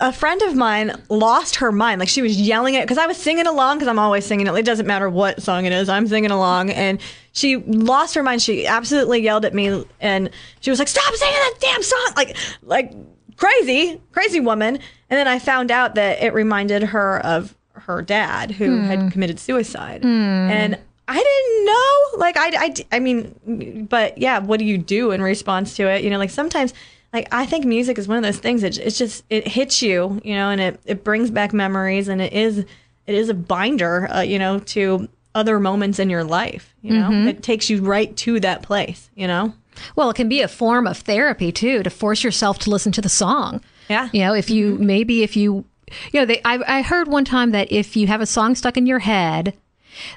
a 0.00 0.12
friend 0.12 0.42
of 0.42 0.54
mine 0.54 0.92
lost 1.08 1.56
her 1.56 1.72
mind. 1.72 1.98
Like 2.00 2.08
she 2.08 2.22
was 2.22 2.40
yelling 2.40 2.74
it 2.74 2.82
because 2.82 2.98
I 2.98 3.06
was 3.06 3.16
singing 3.16 3.46
along 3.46 3.78
because 3.78 3.88
I'm 3.88 3.98
always 3.98 4.24
singing 4.24 4.46
it. 4.46 4.54
It 4.54 4.64
doesn't 4.64 4.86
matter 4.86 5.08
what 5.08 5.42
song 5.42 5.64
it 5.64 5.72
is, 5.72 5.88
I'm 5.88 6.06
singing 6.06 6.30
along. 6.30 6.70
And 6.70 7.00
she 7.32 7.56
lost 7.56 8.14
her 8.14 8.22
mind. 8.22 8.42
She 8.42 8.66
absolutely 8.66 9.20
yelled 9.22 9.44
at 9.44 9.54
me 9.54 9.84
and 10.00 10.30
she 10.60 10.70
was 10.70 10.78
like, 10.78 10.88
Stop 10.88 11.14
singing 11.14 11.34
that 11.34 11.54
damn 11.60 11.82
song! 11.82 12.12
Like, 12.16 12.36
like 12.62 12.92
crazy, 13.36 14.00
crazy 14.12 14.40
woman. 14.40 14.76
And 14.76 15.18
then 15.18 15.28
I 15.28 15.38
found 15.38 15.70
out 15.70 15.94
that 15.94 16.22
it 16.22 16.34
reminded 16.34 16.82
her 16.82 17.24
of 17.24 17.54
her 17.72 18.02
dad 18.02 18.50
who 18.50 18.78
hmm. 18.78 18.84
had 18.84 19.12
committed 19.12 19.38
suicide. 19.38 20.02
Hmm. 20.02 20.08
And 20.08 20.78
I 21.08 21.16
didn't 21.16 21.66
know. 21.66 22.18
Like, 22.18 22.36
I, 22.36 22.66
I, 22.66 22.74
I 22.96 22.98
mean, 22.98 23.86
but 23.88 24.18
yeah, 24.18 24.40
what 24.40 24.58
do 24.58 24.64
you 24.64 24.78
do 24.78 25.12
in 25.12 25.22
response 25.22 25.76
to 25.76 25.88
it? 25.88 26.02
You 26.02 26.10
know, 26.10 26.18
like 26.18 26.30
sometimes, 26.30 26.74
like, 27.16 27.28
I 27.32 27.46
think 27.46 27.64
music 27.64 27.98
is 27.98 28.06
one 28.06 28.18
of 28.18 28.22
those 28.22 28.38
things 28.38 28.60
that 28.60 28.76
it's 28.76 28.98
just, 28.98 29.24
it 29.30 29.48
hits 29.48 29.80
you, 29.80 30.20
you 30.22 30.34
know, 30.34 30.50
and 30.50 30.60
it, 30.60 30.80
it 30.84 31.02
brings 31.02 31.30
back 31.30 31.54
memories 31.54 32.08
and 32.08 32.20
it 32.20 32.32
is, 32.34 32.58
it 32.58 33.14
is 33.14 33.30
a 33.30 33.34
binder, 33.34 34.06
uh, 34.12 34.20
you 34.20 34.38
know, 34.38 34.58
to 34.58 35.08
other 35.34 35.58
moments 35.58 35.98
in 35.98 36.10
your 36.10 36.24
life, 36.24 36.74
you 36.82 36.92
know, 36.92 37.28
it 37.28 37.42
takes 37.42 37.70
you 37.70 37.80
right 37.80 38.14
to 38.18 38.38
that 38.40 38.62
place, 38.62 39.10
you 39.14 39.26
know? 39.26 39.54
Well, 39.94 40.10
it 40.10 40.16
can 40.16 40.28
be 40.28 40.42
a 40.42 40.48
form 40.48 40.86
of 40.86 40.98
therapy 40.98 41.52
too 41.52 41.82
to 41.82 41.90
force 41.90 42.22
yourself 42.22 42.58
to 42.60 42.70
listen 42.70 42.92
to 42.92 43.00
the 43.00 43.08
song. 43.08 43.62
Yeah. 43.88 44.08
You 44.12 44.20
know, 44.20 44.34
if 44.34 44.50
you 44.50 44.76
maybe 44.78 45.22
if 45.22 45.36
you, 45.36 45.64
you 46.12 46.20
know, 46.20 46.26
they, 46.26 46.40
I, 46.44 46.78
I 46.78 46.82
heard 46.82 47.08
one 47.08 47.24
time 47.24 47.50
that 47.52 47.72
if 47.72 47.96
you 47.96 48.06
have 48.08 48.20
a 48.20 48.26
song 48.26 48.54
stuck 48.54 48.76
in 48.76 48.86
your 48.86 48.98
head, 48.98 49.54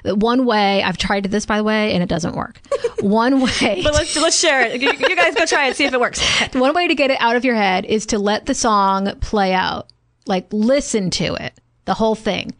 one 0.04 0.44
way 0.44 0.82
I've 0.82 0.96
tried 0.98 1.24
this 1.24 1.46
by 1.46 1.56
the 1.58 1.64
way, 1.64 1.92
and 1.92 2.02
it 2.02 2.08
doesn't 2.08 2.34
work. 2.34 2.60
one 3.00 3.40
way, 3.40 3.80
But 3.82 3.94
let's, 3.94 4.16
let's 4.16 4.38
share 4.38 4.62
it. 4.62 4.80
You, 4.80 4.92
you 4.92 5.16
guys 5.16 5.34
go 5.34 5.46
try 5.46 5.68
it, 5.68 5.76
see 5.76 5.84
if 5.84 5.92
it 5.92 6.00
works. 6.00 6.20
one 6.52 6.74
way 6.74 6.88
to 6.88 6.94
get 6.94 7.10
it 7.10 7.20
out 7.20 7.36
of 7.36 7.44
your 7.44 7.54
head 7.54 7.84
is 7.84 8.06
to 8.06 8.18
let 8.18 8.46
the 8.46 8.54
song 8.54 9.12
play 9.20 9.52
out, 9.52 9.88
like 10.26 10.46
listen 10.52 11.10
to 11.10 11.34
it, 11.34 11.54
the 11.84 11.94
whole 11.94 12.14
thing. 12.14 12.54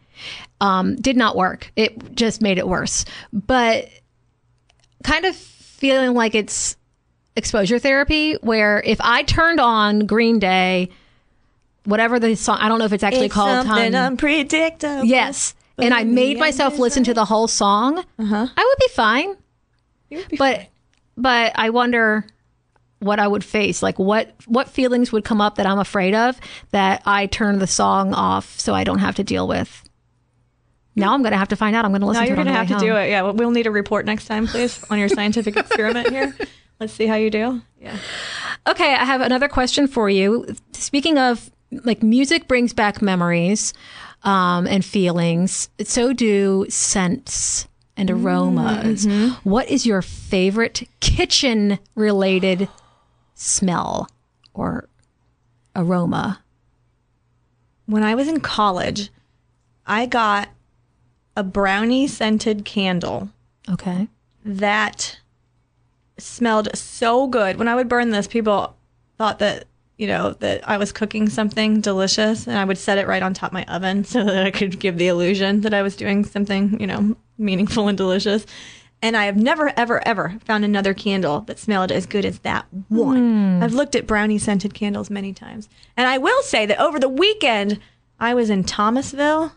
Um, 0.59 0.95
did 0.95 1.17
not 1.17 1.35
work. 1.35 1.71
It 1.75 2.13
just 2.15 2.41
made 2.41 2.59
it 2.59 2.67
worse. 2.67 3.03
But 3.33 3.89
kind 5.03 5.25
of 5.25 5.35
feeling 5.35 6.13
like 6.13 6.35
it's 6.35 6.77
exposure 7.35 7.79
therapy, 7.79 8.33
where 8.35 8.81
if 8.85 8.99
I 9.01 9.23
turned 9.23 9.59
on 9.59 10.05
Green 10.05 10.37
Day, 10.37 10.89
whatever 11.85 12.19
the 12.19 12.35
song, 12.35 12.57
I 12.59 12.69
don't 12.69 12.77
know 12.77 12.85
if 12.85 12.93
it's 12.93 13.03
actually 13.03 13.25
It's 13.25 13.33
called 13.33 13.65
something 13.65 13.93
Time. 13.93 14.11
unpredictable. 14.13 15.05
Yes. 15.05 15.55
And 15.77 15.93
I 15.93 16.03
made 16.03 16.37
myself 16.37 16.77
listen 16.77 17.03
to 17.05 17.13
the 17.13 17.25
whole 17.25 17.47
song. 17.47 17.99
Uh-huh. 18.19 18.47
I 18.55 18.63
would 18.63 18.79
be 18.79 18.93
fine. 18.93 19.35
but 20.37 20.67
but 21.17 21.51
I 21.55 21.69
wonder 21.69 22.25
what 22.99 23.19
I 23.19 23.27
would 23.27 23.43
face. 23.43 23.81
Like 23.81 23.97
what 23.97 24.33
what 24.45 24.69
feelings 24.69 25.11
would 25.11 25.23
come 25.23 25.41
up 25.41 25.55
that 25.55 25.65
I'm 25.65 25.79
afraid 25.79 26.13
of 26.13 26.39
that 26.71 27.01
I 27.05 27.25
turn 27.27 27.59
the 27.59 27.67
song 27.67 28.13
off 28.13 28.59
so 28.59 28.73
I 28.73 28.83
don't 28.83 28.99
have 28.99 29.15
to 29.15 29.23
deal 29.23 29.47
with. 29.47 29.83
Now 30.95 31.13
I'm 31.13 31.21
going 31.21 31.31
to 31.31 31.37
have 31.37 31.47
to 31.49 31.55
find 31.55 31.75
out. 31.75 31.85
I'm 31.85 31.91
going 31.91 32.01
to 32.01 32.07
listen 32.07 32.21
Now 32.21 32.25
to 32.25 32.29
you're 32.31 32.39
it. 32.41 32.43
going 32.43 32.53
to 32.53 32.73
have 32.73 32.79
to 32.79 32.85
do 32.85 32.95
it. 32.97 33.09
Yeah, 33.09 33.21
we'll 33.21 33.51
need 33.51 33.65
a 33.65 33.71
report 33.71 34.05
next 34.05 34.25
time, 34.25 34.45
please, 34.45 34.83
on 34.89 34.99
your 34.99 35.07
scientific 35.07 35.55
experiment 35.57 36.09
here. 36.09 36.35
Let's 36.81 36.91
see 36.93 37.07
how 37.07 37.15
you 37.15 37.29
do. 37.29 37.61
Yeah. 37.79 37.95
Okay, 38.67 38.93
I 38.93 39.05
have 39.05 39.21
another 39.21 39.47
question 39.47 39.87
for 39.87 40.09
you. 40.09 40.53
Speaking 40.73 41.17
of 41.17 41.49
like 41.85 42.03
music 42.03 42.47
brings 42.49 42.73
back 42.73 43.01
memories 43.01 43.73
um, 44.23 44.67
and 44.67 44.83
feelings, 44.85 45.69
so 45.83 46.13
do 46.13 46.65
scents 46.69 47.67
and 47.97 48.09
aromas. 48.09 49.05
What 49.43 49.69
is 49.69 49.85
your 49.85 50.01
favorite 50.01 50.87
kitchen 50.99 51.79
related 51.95 52.69
smell 53.35 54.09
or 54.53 54.87
aroma? 55.75 56.41
When 57.85 58.03
I 58.03 58.15
was 58.15 58.27
in 58.27 58.39
college, 58.39 59.09
I 59.85 60.05
got 60.05 60.49
a 61.35 61.43
brownie 61.43 62.07
scented 62.07 62.63
candle 62.65 63.29
Okay. 63.69 64.07
that 64.45 65.19
smelled 66.17 66.69
so 66.75 67.27
good. 67.27 67.57
When 67.57 67.67
I 67.67 67.75
would 67.75 67.89
burn 67.89 68.11
this, 68.11 68.27
people 68.27 68.75
thought 69.17 69.39
that, 69.39 69.65
you 70.01 70.07
know, 70.07 70.31
that 70.39 70.67
I 70.67 70.77
was 70.77 70.91
cooking 70.91 71.29
something 71.29 71.79
delicious 71.79 72.47
and 72.47 72.57
I 72.57 72.65
would 72.65 72.79
set 72.79 72.97
it 72.97 73.07
right 73.07 73.21
on 73.21 73.35
top 73.35 73.51
of 73.51 73.53
my 73.53 73.65
oven 73.65 74.03
so 74.03 74.23
that 74.23 74.45
I 74.45 74.49
could 74.49 74.79
give 74.79 74.97
the 74.97 75.07
illusion 75.07 75.61
that 75.61 75.75
I 75.75 75.83
was 75.83 75.95
doing 75.95 76.25
something, 76.25 76.79
you 76.79 76.87
know, 76.87 77.15
meaningful 77.37 77.87
and 77.87 77.95
delicious. 77.95 78.47
And 79.03 79.15
I 79.15 79.25
have 79.25 79.37
never, 79.37 79.71
ever, 79.77 80.01
ever 80.07 80.39
found 80.43 80.65
another 80.65 80.95
candle 80.95 81.41
that 81.41 81.59
smelled 81.59 81.91
as 81.91 82.07
good 82.07 82.25
as 82.25 82.39
that 82.39 82.65
one. 82.89 83.17
Hmm. 83.57 83.63
I've 83.63 83.73
looked 83.73 83.95
at 83.95 84.07
brownie 84.07 84.39
scented 84.39 84.73
candles 84.73 85.11
many 85.11 85.33
times. 85.33 85.69
And 85.95 86.07
I 86.07 86.17
will 86.17 86.41
say 86.41 86.65
that 86.65 86.81
over 86.81 86.99
the 86.99 87.09
weekend, 87.09 87.79
I 88.19 88.33
was 88.33 88.49
in 88.49 88.63
Thomasville 88.63 89.53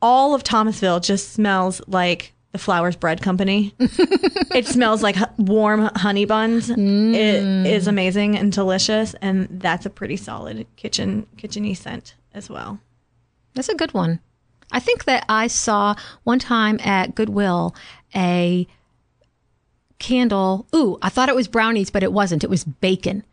all 0.00 0.34
of 0.34 0.42
Thomasville 0.42 1.00
just 1.00 1.32
smells 1.32 1.80
like 1.86 2.32
Flowers 2.58 2.96
Bread 2.96 3.22
Company. 3.22 3.74
it 3.78 4.66
smells 4.66 5.02
like 5.02 5.16
warm 5.38 5.90
honey 5.96 6.24
buns. 6.24 6.70
It 6.70 6.76
mm. 6.76 7.66
is 7.66 7.86
amazing 7.86 8.36
and 8.36 8.52
delicious, 8.52 9.14
and 9.20 9.48
that's 9.50 9.86
a 9.86 9.90
pretty 9.90 10.16
solid 10.16 10.66
kitchen 10.76 11.26
kitcheny 11.36 11.76
scent 11.76 12.14
as 12.34 12.50
well. 12.50 12.80
That's 13.54 13.68
a 13.68 13.74
good 13.74 13.94
one. 13.94 14.20
I 14.70 14.80
think 14.80 15.04
that 15.04 15.24
I 15.28 15.46
saw 15.46 15.94
one 16.24 16.38
time 16.38 16.78
at 16.82 17.14
Goodwill 17.14 17.74
a 18.14 18.66
candle. 19.98 20.66
Ooh, 20.74 20.98
I 21.02 21.08
thought 21.08 21.28
it 21.28 21.34
was 21.34 21.48
brownies, 21.48 21.90
but 21.90 22.02
it 22.02 22.12
wasn't. 22.12 22.44
It 22.44 22.50
was 22.50 22.64
bacon. 22.64 23.24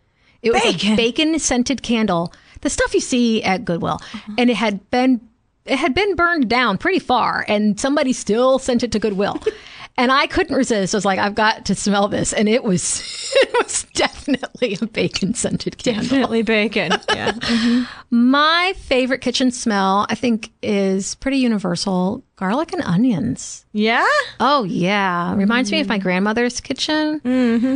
It 0.41 0.51
was 0.51 0.63
a 0.63 0.95
bacon 0.95 1.37
scented 1.39 1.81
candle. 1.81 2.31
The 2.61 2.69
stuff 2.69 2.93
you 2.93 3.01
see 3.01 3.43
at 3.43 3.65
Goodwill. 3.65 3.99
Uh-huh. 4.01 4.33
And 4.37 4.49
it 4.49 4.55
had 4.55 4.89
been 4.91 5.21
it 5.65 5.77
had 5.77 5.93
been 5.93 6.15
burned 6.15 6.47
down 6.47 6.77
pretty 6.77 6.99
far 6.99 7.43
and 7.47 7.79
somebody 7.79 8.13
still 8.13 8.59
sent 8.59 8.83
it 8.83 8.91
to 8.91 8.99
Goodwill. 8.99 9.41
and 9.97 10.11
I 10.11 10.27
couldn't 10.27 10.55
resist. 10.55 10.93
I 10.93 10.97
was 10.97 11.05
like, 11.05 11.19
I've 11.19 11.35
got 11.35 11.65
to 11.65 11.75
smell 11.75 12.07
this. 12.07 12.33
And 12.33 12.49
it 12.49 12.63
was 12.63 13.01
it 13.35 13.53
was 13.63 13.83
definitely 13.93 14.77
a 14.81 14.85
bacon 14.87 15.33
scented 15.33 15.77
candle. 15.77 16.03
Definitely 16.03 16.41
bacon. 16.43 16.91
Yeah. 17.13 17.85
My 18.09 18.73
favorite 18.77 19.21
kitchen 19.21 19.51
smell, 19.51 20.05
I 20.09 20.15
think, 20.15 20.51
is 20.61 21.15
pretty 21.15 21.37
universal 21.37 22.23
garlic 22.35 22.73
and 22.73 22.81
onions. 22.83 23.65
yeah. 23.71 24.05
Oh, 24.39 24.63
yeah. 24.65 25.33
Reminds 25.35 25.71
me 25.71 25.79
of 25.79 25.87
my 25.87 25.97
grandmother's 25.97 26.59
kitchen 26.59 27.21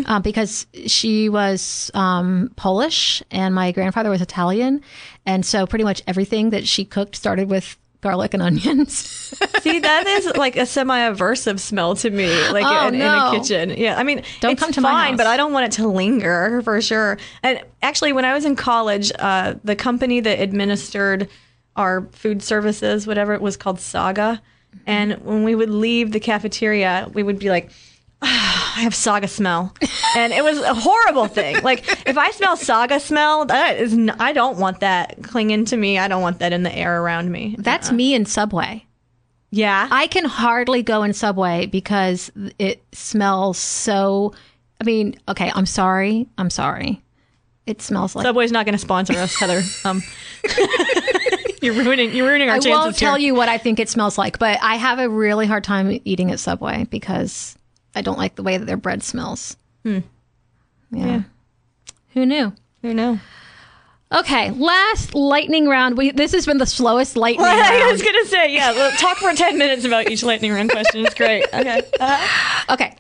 uh, 0.08 0.20
because 0.20 0.68
she 0.86 1.30
was 1.30 1.90
um, 1.94 2.52
Polish 2.58 3.24
and 3.32 3.56
my 3.56 3.72
grandfather 3.72 4.10
was 4.10 4.22
Italian. 4.22 4.82
And 5.26 5.46
so 5.46 5.66
pretty 5.66 5.86
much 5.86 6.02
everything 6.08 6.50
that 6.50 6.68
she 6.68 6.84
cooked 6.84 7.16
started 7.16 7.50
with 7.50 7.78
garlic 8.02 8.34
and 8.34 8.42
onions. 8.44 8.94
See, 9.62 9.80
that 9.80 10.08
is 10.08 10.26
like 10.38 10.56
a 10.56 10.66
semi-aversive 10.66 11.60
smell 11.60 11.96
to 11.96 12.10
me, 12.10 12.28
like 12.52 12.66
Oh, 12.66 12.88
in, 12.88 12.96
in 12.96 13.02
a 13.02 13.32
kitchen. 13.32 13.72
Yeah, 13.78 13.98
I 13.98 14.04
mean, 14.04 14.24
Don't 14.40 14.54
it's 14.54 14.62
come 14.62 14.72
to 14.74 14.82
my 14.82 14.90
fine, 14.92 15.10
house. 15.12 15.18
but 15.18 15.28
I 15.28 15.36
don't 15.38 15.52
want 15.54 15.66
it 15.66 15.72
to 15.74 15.88
linger 15.88 16.62
for 16.64 16.82
sure. 16.82 17.18
And 17.44 17.62
actually, 17.82 18.14
when 18.14 18.26
I 18.26 18.34
was 18.34 18.46
in 18.46 18.56
college, 18.56 19.12
uh, 19.20 19.56
the 19.64 19.76
company 19.76 20.20
that 20.22 20.40
administered 20.40 21.28
our 21.76 22.02
food 22.12 22.42
services, 22.42 23.06
whatever 23.06 23.34
it 23.34 23.42
was 23.42 23.58
called, 23.58 23.80
Saga, 23.80 24.42
and 24.86 25.14
when 25.26 25.44
we 25.44 25.56
would 25.56 25.70
leave 25.70 26.12
the 26.12 26.20
cafeteria, 26.20 27.10
we 27.14 27.24
would 27.24 27.40
be 27.40 27.50
like. 27.50 27.70
I 28.22 28.82
have 28.84 28.94
saga 28.96 29.28
smell, 29.28 29.74
and 30.16 30.32
it 30.34 30.44
was 30.44 30.60
a 30.60 30.74
horrible 30.74 31.28
thing. 31.28 31.62
Like 31.64 31.86
if 32.08 32.18
I 32.18 32.32
smell 32.32 32.56
saga 32.58 33.00
smell, 33.00 33.46
that 33.46 33.78
is 33.78 33.94
n- 33.94 34.16
I 34.20 34.34
don't 34.34 34.58
want 34.58 34.82
that 34.82 35.22
clinging 35.24 35.66
to 35.66 35.78
me. 35.78 35.98
I 35.98 36.08
don't 36.08 36.22
want 36.22 36.40
that 36.40 36.54
in 36.54 36.64
the 36.64 36.74
air 36.76 37.02
around 37.02 37.32
me. 37.32 37.56
That's 37.58 37.92
me 37.92 38.14
in 38.14 38.26
Subway. 38.26 38.86
yeah. 39.52 39.88
I 39.92 40.08
can 40.08 40.26
hardly 40.26 40.84
go 40.84 41.04
in 41.04 41.14
Subway 41.14 41.66
because 41.66 42.32
it 42.58 42.84
smells 42.94 43.58
so. 43.58 44.34
I 44.82 44.84
mean, 44.86 45.16
okay, 45.28 45.52
I'm 45.54 45.66
sorry. 45.66 46.28
I'm 46.38 46.50
sorry. 46.50 47.02
It 47.66 47.82
smells 47.82 48.16
like. 48.16 48.26
Subway's 48.26 48.52
not 48.52 48.66
going 48.66 48.74
to 48.74 48.80
sponsor 48.80 49.14
us, 49.14 49.36
Heather. 49.36 49.62
Um, 49.86 50.02
you're 51.62 51.74
ruining 51.74 52.14
you're 52.14 52.28
ruining 52.28 52.50
our 52.50 52.56
I 52.56 52.60
chances 52.60 52.72
won't 52.72 52.98
tell 52.98 53.16
here. 53.16 53.28
you 53.28 53.36
what 53.36 53.50
I 53.50 53.58
think 53.58 53.80
it 53.80 53.90
smells 53.90 54.18
like, 54.18 54.40
but 54.40 54.58
I 54.62 54.76
have 54.76 55.00
a 55.00 55.10
really 55.10 55.46
hard 55.46 55.64
time 55.64 56.00
eating 56.06 56.32
at 56.32 56.40
Subway 56.40 56.86
because 56.86 57.58
I 57.96 58.02
don't 58.02 58.18
like 58.18 58.36
the 58.36 58.44
way 58.44 58.58
that 58.58 58.66
their 58.66 58.78
bread 58.78 59.04
smells. 59.04 59.58
Yeah. 59.84 60.02
Yeah. 60.92 61.22
Who 62.14 62.26
knew? 62.26 62.54
Who 62.82 62.94
knew? 62.94 63.20
Okay, 64.12 64.50
last 64.52 65.14
lightning 65.14 65.68
round. 65.68 65.96
We 65.98 66.10
this 66.12 66.32
has 66.32 66.46
been 66.48 66.58
the 66.58 66.66
slowest 66.66 67.16
lightning 67.16 67.46
I 67.50 67.80
round. 67.80 67.92
was 67.92 68.02
going 68.02 68.16
to 68.24 68.26
say, 68.28 68.54
yeah. 68.54 68.72
Well, 68.72 68.92
talk 68.98 69.18
for 69.18 69.34
ten 69.34 69.58
minutes 69.60 69.86
about 69.86 70.10
each 70.10 70.24
lightning 70.24 70.52
round 70.52 70.72
question. 70.72 71.06
It's 71.06 71.14
great. 71.16 71.46
Okay. 71.54 71.82
Uh-huh. 72.00 72.74
Okay. 72.74 72.96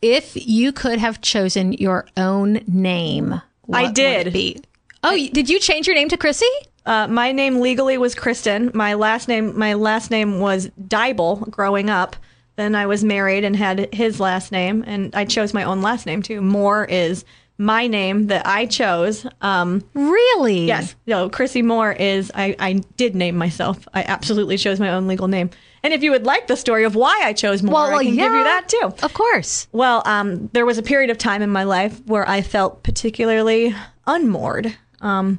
If 0.00 0.32
you 0.46 0.72
could 0.72 0.98
have 0.98 1.20
chosen 1.20 1.74
your 1.74 2.06
own 2.16 2.60
name, 2.66 3.40
what 3.66 3.78
I 3.78 3.82
would 3.84 3.94
did. 3.94 4.26
it 4.28 4.32
be? 4.32 4.60
Oh, 5.04 5.12
you- 5.14 5.30
did 5.30 5.50
you 5.50 5.60
change 5.60 5.86
your 5.86 5.94
name 5.94 6.08
to 6.08 6.16
Chrissy? 6.16 6.46
Uh, 6.86 7.06
my 7.08 7.30
name 7.30 7.60
legally 7.60 7.96
was 7.98 8.14
Kristen. 8.14 8.70
My 8.74 8.94
last 8.94 9.28
name, 9.28 9.56
my 9.56 9.74
last 9.74 10.10
name 10.10 10.40
was 10.40 10.68
Dybel 10.80 11.48
growing 11.50 11.90
up. 11.90 12.16
Then 12.56 12.74
I 12.74 12.86
was 12.86 13.02
married 13.02 13.44
and 13.44 13.56
had 13.56 13.92
his 13.94 14.20
last 14.20 14.52
name, 14.52 14.84
and 14.86 15.14
I 15.14 15.24
chose 15.24 15.54
my 15.54 15.64
own 15.64 15.80
last 15.82 16.06
name 16.06 16.22
too. 16.22 16.40
Moore 16.42 16.84
is 16.84 17.24
my 17.58 17.86
name 17.86 18.26
that 18.26 18.46
I 18.46 18.66
chose. 18.66 19.26
Um, 19.40 19.82
Really? 19.94 20.66
yes, 20.66 20.94
no, 21.06 21.28
Chrissy 21.30 21.62
Moore 21.62 21.92
is. 21.92 22.30
I, 22.34 22.54
I 22.58 22.72
did 22.96 23.14
name 23.14 23.36
myself. 23.36 23.86
I 23.94 24.02
absolutely 24.02 24.56
chose 24.58 24.80
my 24.80 24.90
own 24.90 25.06
legal 25.06 25.28
name. 25.28 25.50
And 25.84 25.92
if 25.92 26.02
you 26.02 26.10
would 26.12 26.24
like 26.26 26.46
the 26.46 26.56
story 26.56 26.84
of 26.84 26.94
why 26.94 27.20
I 27.22 27.32
chose 27.32 27.62
Moore, 27.62 27.74
Well, 27.74 27.98
I 27.98 28.04
can 28.04 28.14
give 28.14 28.32
you 28.32 28.44
that 28.44 28.68
too. 28.68 28.92
Of 29.02 29.14
course. 29.14 29.66
Well, 29.72 30.02
um, 30.06 30.48
there 30.52 30.64
was 30.66 30.78
a 30.78 30.82
period 30.82 31.10
of 31.10 31.18
time 31.18 31.42
in 31.42 31.50
my 31.50 31.64
life 31.64 32.00
where 32.06 32.28
I 32.28 32.40
felt 32.42 32.82
particularly 32.82 33.74
unmoored. 34.06 34.76
Um, 35.00 35.38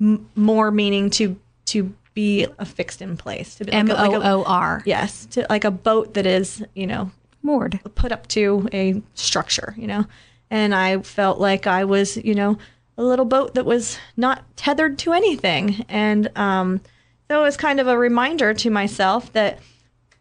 m- 0.00 0.28
more 0.34 0.70
meaning 0.70 1.10
to 1.10 1.38
to 1.66 1.94
be 2.16 2.46
affixed 2.58 3.00
in 3.02 3.16
place. 3.16 3.54
To 3.56 3.64
be 3.64 3.72
M 3.72 3.86
like 3.86 3.96
a- 3.96 4.00
like 4.00 4.10
O 4.12 4.20
a- 4.22 4.34
O 4.38 4.44
R. 4.44 4.82
Yes, 4.86 5.26
to 5.26 5.46
like 5.48 5.64
a 5.64 5.70
boat 5.70 6.14
that 6.14 6.26
is 6.26 6.64
you 6.74 6.86
know 6.88 7.12
Moored. 7.42 7.78
put 7.94 8.10
up 8.10 8.26
to 8.28 8.68
a 8.72 9.00
structure. 9.14 9.74
You 9.76 9.86
know, 9.86 10.06
and 10.50 10.74
I 10.74 10.98
felt 11.02 11.38
like 11.38 11.66
I 11.68 11.84
was 11.84 12.16
you 12.16 12.34
know 12.34 12.58
a 12.98 13.04
little 13.04 13.26
boat 13.26 13.54
that 13.54 13.66
was 13.66 13.98
not 14.16 14.42
tethered 14.56 14.98
to 15.00 15.12
anything, 15.12 15.84
and 15.88 16.30
um, 16.36 16.80
so 17.28 17.38
it 17.40 17.42
was 17.42 17.56
kind 17.56 17.78
of 17.78 17.86
a 17.86 17.98
reminder 17.98 18.54
to 18.54 18.70
myself 18.70 19.32
that 19.34 19.58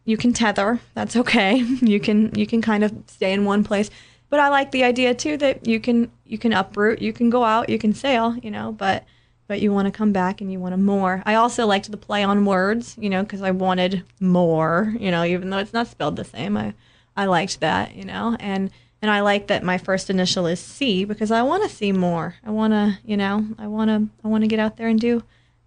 you 0.03 0.17
can 0.17 0.34
tether 0.34 0.79
that's 0.93 1.15
okay 1.15 1.55
you 1.81 1.99
can 1.99 2.31
you 2.36 2.45
can 2.45 2.62
kind 2.62 2.84
of 2.84 2.93
stay 3.08 3.34
in 3.34 3.43
one 3.43 3.63
place 3.63 3.89
but 4.29 4.39
i 4.39 4.49
like 4.49 4.69
the 4.69 4.84
idea 4.84 5.15
too 5.15 5.36
that 5.36 5.65
you 5.65 5.79
can 5.79 6.12
you 6.25 6.38
can 6.38 6.53
uproot 6.53 7.01
you 7.01 7.12
can 7.12 7.31
go 7.31 7.43
out 7.43 7.69
you 7.69 7.79
can 7.79 7.91
sail 7.91 8.36
you 8.43 8.51
know 8.51 8.71
but 8.71 9.03
but 9.47 9.62
you 9.62 9.71
want 9.71 9.86
to 9.86 9.91
come 9.91 10.12
back 10.12 10.41
and 10.41 10.51
you 10.51 10.60
want 10.60 10.73
to 10.73 10.77
more 10.77 11.21
i 11.25 11.36
also 11.36 11.65
liked 11.65 11.89
the 11.91 11.97
play 11.97 12.23
on 12.23 12.45
words 12.45 12.95
you 12.99 13.10
know 13.10 13.21
because 13.23 13.41
i 13.41 13.51
wanted 13.51 14.03
more 14.19 14.93
you 14.99 15.12
know 15.12 15.23
even 15.23 15.49
though 15.49 15.58
it's 15.60 15.73
not 15.73 15.88
spelled 15.88 16.15
the 16.15 16.23
same 16.23 16.55
i 16.58 16.73
i 17.15 17.25
liked 17.25 17.60
that 17.60 17.95
you 17.95 18.03
know 18.05 18.36
and 18.39 18.69
and 19.01 19.12
i 19.12 19.19
like 19.19 19.47
that 19.47 19.63
my 19.63 19.77
first 19.77 20.10
initial 20.10 20.47
is 20.47 20.60
c 20.60 21.05
because 21.05 21.31
i 21.31 21.41
want 21.41 21.62
to 21.63 21.69
see 21.69 21.91
more 21.91 22.36
i 22.45 22.49
want 22.49 22.73
to 22.73 22.97
you 23.05 23.15
know 23.17 23.45
i 23.60 23.67
want 23.67 23.89
to 23.89 24.08
i 24.23 24.27
want 24.27 24.43
to 24.43 24.47
get 24.47 24.60
out 24.60 24.77
there 24.77 24.88
and 24.88 24.99
do 24.99 25.21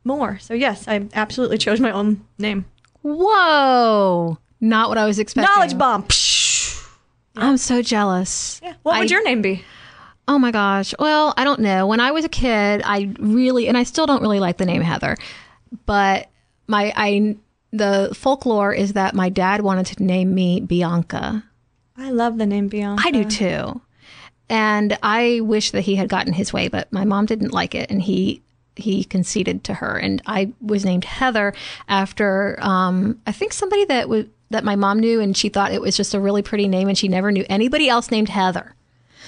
more 0.05 0.39
so 0.39 0.55
yes 0.55 0.87
i 0.89 1.07
absolutely 1.15 1.59
chose 1.59 1.81
my 1.81 1.91
own 1.91 2.25
name 2.39 2.65
Whoa. 3.03 4.39
Not 4.61 4.89
what 4.89 4.99
I 4.99 5.07
was 5.07 5.19
expecting. 5.19 5.55
knowledge 5.55 5.79
bomb 5.79 6.03
Psh. 6.03 6.85
I'm 7.37 7.57
so 7.57 7.81
jealous. 7.81 8.61
Yeah. 8.63 8.75
What 8.83 8.99
would 8.99 9.11
I- 9.11 9.15
your 9.15 9.23
name 9.25 9.41
be? 9.41 9.65
Oh 10.29 10.39
my 10.39 10.51
gosh. 10.51 10.95
Well, 10.99 11.33
I 11.39 11.45
don't 11.45 11.61
know. 11.61 11.87
When 11.87 12.01
I 12.01 12.11
was 12.11 12.25
a 12.25 12.29
kid, 12.29 12.83
I 12.85 13.13
really, 13.19 13.67
and 13.67 13.79
I 13.79 13.83
still 13.83 14.07
don't 14.07 14.21
really 14.21 14.41
like 14.41 14.59
the 14.59 14.67
name 14.67 14.83
Heather, 14.83 15.17
but 15.87 16.29
my, 16.67 16.93
I, 16.95 17.37
the 17.73 18.11
folklore 18.15 18.75
is 18.75 18.93
that 18.93 19.15
my 19.15 19.31
dad 19.31 19.63
wanted 19.63 19.87
to 19.87 20.03
name 20.03 20.35
me 20.35 20.61
Bianca. 20.61 21.45
I 21.97 22.11
love 22.11 22.37
the 22.37 22.47
name 22.47 22.69
Bianca. 22.69 23.03
I 23.05 23.11
do 23.11 23.25
too. 23.25 23.81
And 24.51 24.99
I 25.03 25.41
wish 25.43 25.73
that 25.73 25.83
he 25.83 25.97
had 25.97 26.09
gotten 26.09 26.35
his 26.35 26.53
way, 26.53 26.69
but 26.69 26.93
my 26.93 27.05
mom 27.05 27.27
didn't 27.27 27.53
like 27.53 27.75
it 27.75 27.91
and 27.91 28.03
he 28.03 28.43
he 28.77 29.03
conceded 29.03 29.65
to 29.65 29.75
her 29.75 29.99
and 29.99 30.23
I 30.25 30.53
was 30.61 30.85
named 30.85 31.05
Heather 31.05 31.53
after 31.89 32.57
um 32.63 33.21
I 33.27 33.33
think 33.33 33.53
somebody 33.53 33.85
that 33.87 34.09
was 34.09 34.27
that 34.51 34.63
my 34.63 34.77
mom 34.77 35.01
knew 35.01 35.21
and 35.21 35.37
she 35.37 35.49
thought 35.49 35.73
it 35.73 35.81
was 35.81 35.97
just 35.97 36.15
a 36.15 36.21
really 36.21 36.43
pretty 36.43 36.69
name 36.69 36.87
and 36.87 36.97
she 36.97 37.09
never 37.09 37.33
knew 37.33 37.45
anybody 37.49 37.89
else 37.89 38.13
named 38.13 38.29
Heather. 38.29 38.75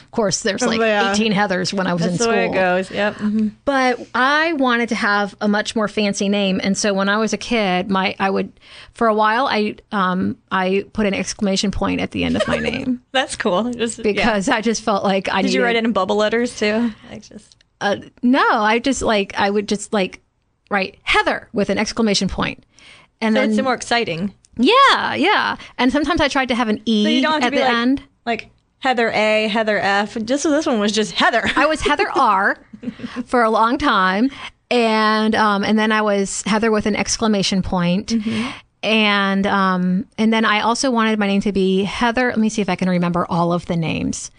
Of 0.05 0.11
course, 0.11 0.43
there's 0.43 0.63
like 0.63 0.81
Yeah. 0.81 1.13
18 1.13 1.33
Heathers 1.33 1.73
when 1.73 1.87
I 1.87 1.93
was 1.93 2.03
That's 2.03 2.13
in 2.13 2.19
the 2.19 2.25
school. 2.25 2.35
way 2.35 2.47
it 2.47 2.53
goes. 2.53 2.91
Yep. 2.91 3.17
Mhm. 3.17 3.53
But 3.65 4.01
I 4.15 4.53
wanted 4.55 4.89
to 4.91 4.95
have 4.95 5.35
a 5.41 5.49
much 5.49 5.77
more 5.77 5.89
fancy 5.89 6.29
name, 6.29 6.61
and 6.63 6.77
so 6.77 6.93
when 6.95 7.09
I 7.09 7.19
was 7.19 7.33
a 7.33 7.37
kid, 7.39 7.89
my 7.91 8.15
I 8.19 8.31
would 8.31 8.53
for 8.95 9.07
a 9.07 9.15
while 9.15 9.47
I 9.47 9.77
um 9.93 10.37
I 10.51 10.85
put 10.93 11.07
an 11.07 11.15
exclamation 11.15 11.71
point 11.71 12.01
at 12.01 12.11
the 12.11 12.25
end 12.25 12.37
of 12.37 12.47
my 12.49 12.59
name 12.71 13.03
That's 13.13 13.37
cool. 13.37 13.73
Just, 13.73 13.99
yeah. 13.99 14.03
because 14.05 14.49
I 14.49 14.61
just 14.61 14.83
felt 14.83 15.05
like 15.05 15.29
I 15.29 15.43
Did 15.43 15.53
you 15.53 15.63
write 15.63 15.77
it 15.77 15.85
in 15.85 15.93
bubble 15.93 16.17
letters 16.17 16.59
too? 16.59 16.93
Like 17.11 17.23
just 17.29 17.57
Uh, 17.81 17.97
no, 18.23 18.45
I 18.51 18.79
just 18.79 19.03
like 19.03 19.33
I 19.39 19.49
would 19.51 19.69
just 19.69 19.93
like 19.93 20.21
write 20.71 20.99
Heather 21.03 21.49
with 21.53 21.71
an 21.71 21.79
exclamation 21.79 22.29
point, 22.29 22.65
and 23.21 23.35
so 23.35 23.41
then 23.41 23.51
it's 23.51 23.63
more 23.63 23.75
exciting. 23.75 24.35
yeah, 24.57 25.15
yeah. 25.15 25.57
And 25.79 25.91
sometimes 25.93 26.21
I 26.21 26.29
tried 26.29 26.49
to 26.49 26.55
have 26.55 26.69
an 26.69 26.81
e 26.85 27.05
So 27.05 27.09
you 27.11 27.23
don't 27.23 27.43
have 27.43 27.53
to 27.53 27.59
at 27.59 27.61
the 27.61 27.73
like, 27.73 27.77
end. 27.83 28.03
like 28.27 28.51
Heather 28.81 29.11
A, 29.11 29.49
Heather 29.49 29.79
F. 29.79 30.17
Just 30.25 30.43
so 30.43 30.51
this 30.51 30.67
one 30.67 30.81
was 30.81 30.93
just 30.93 31.13
Heather. 31.13 31.43
I 31.57 31.67
was 31.67 31.81
Heather 31.81 32.11
R 32.11 32.59
for 33.27 33.43
a 33.43 33.51
long 33.51 33.79
time, 33.79 34.31
and 34.71 35.35
um, 35.35 35.65
and 35.65 35.79
then 35.79 35.93
I 35.93 36.03
was 36.03 36.43
Heather 36.43 36.71
with 36.71 36.87
an 36.87 36.97
exclamation 36.97 37.63
point. 37.63 38.09
Mm-hmm. 38.09 38.51
And 38.83 39.47
um, 39.47 40.07
and 40.17 40.33
then 40.33 40.47
I 40.47 40.61
also 40.61 40.91
wanted 40.91 41.19
my 41.19 41.27
name 41.27 41.43
to 41.43 41.53
be 41.53 41.85
Heather. 41.85 42.29
Let 42.29 42.39
me 42.39 42.49
see 42.49 42.63
if 42.63 42.71
I 42.71 42.77
can 42.77 42.89
remember 42.89 43.27
all 43.29 43.53
of 43.53 43.67
the 43.67 43.77
names: 43.77 44.31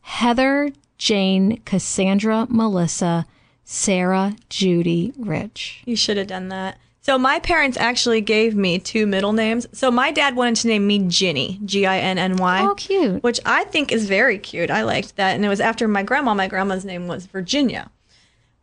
Heather, 0.00 0.70
Jane, 0.96 1.60
Cassandra, 1.66 2.46
Melissa, 2.48 3.26
Sarah, 3.64 4.34
Judy, 4.48 5.12
Rich. 5.18 5.82
you 5.84 5.96
should 5.96 6.16
have 6.16 6.28
done 6.28 6.48
that. 6.48 6.78
So 7.02 7.18
my 7.18 7.40
parents 7.40 7.76
actually 7.76 8.20
gave 8.20 8.54
me 8.54 8.78
two 8.78 9.06
middle 9.06 9.32
names. 9.32 9.66
So 9.72 9.90
my 9.90 10.12
dad 10.12 10.36
wanted 10.36 10.56
to 10.62 10.68
name 10.68 10.86
me 10.86 11.00
Ginny, 11.08 11.60
G 11.64 11.84
I 11.84 11.98
N 11.98 12.16
N 12.16 12.36
Y. 12.36 12.62
Oh, 12.62 12.74
cute. 12.76 13.22
Which 13.24 13.40
I 13.44 13.64
think 13.64 13.90
is 13.90 14.06
very 14.06 14.38
cute. 14.38 14.70
I 14.70 14.82
liked 14.82 15.16
that. 15.16 15.34
And 15.34 15.44
it 15.44 15.48
was 15.48 15.60
after 15.60 15.88
my 15.88 16.04
grandma. 16.04 16.32
My 16.32 16.46
grandma's 16.46 16.84
name 16.84 17.08
was 17.08 17.26
Virginia. 17.26 17.90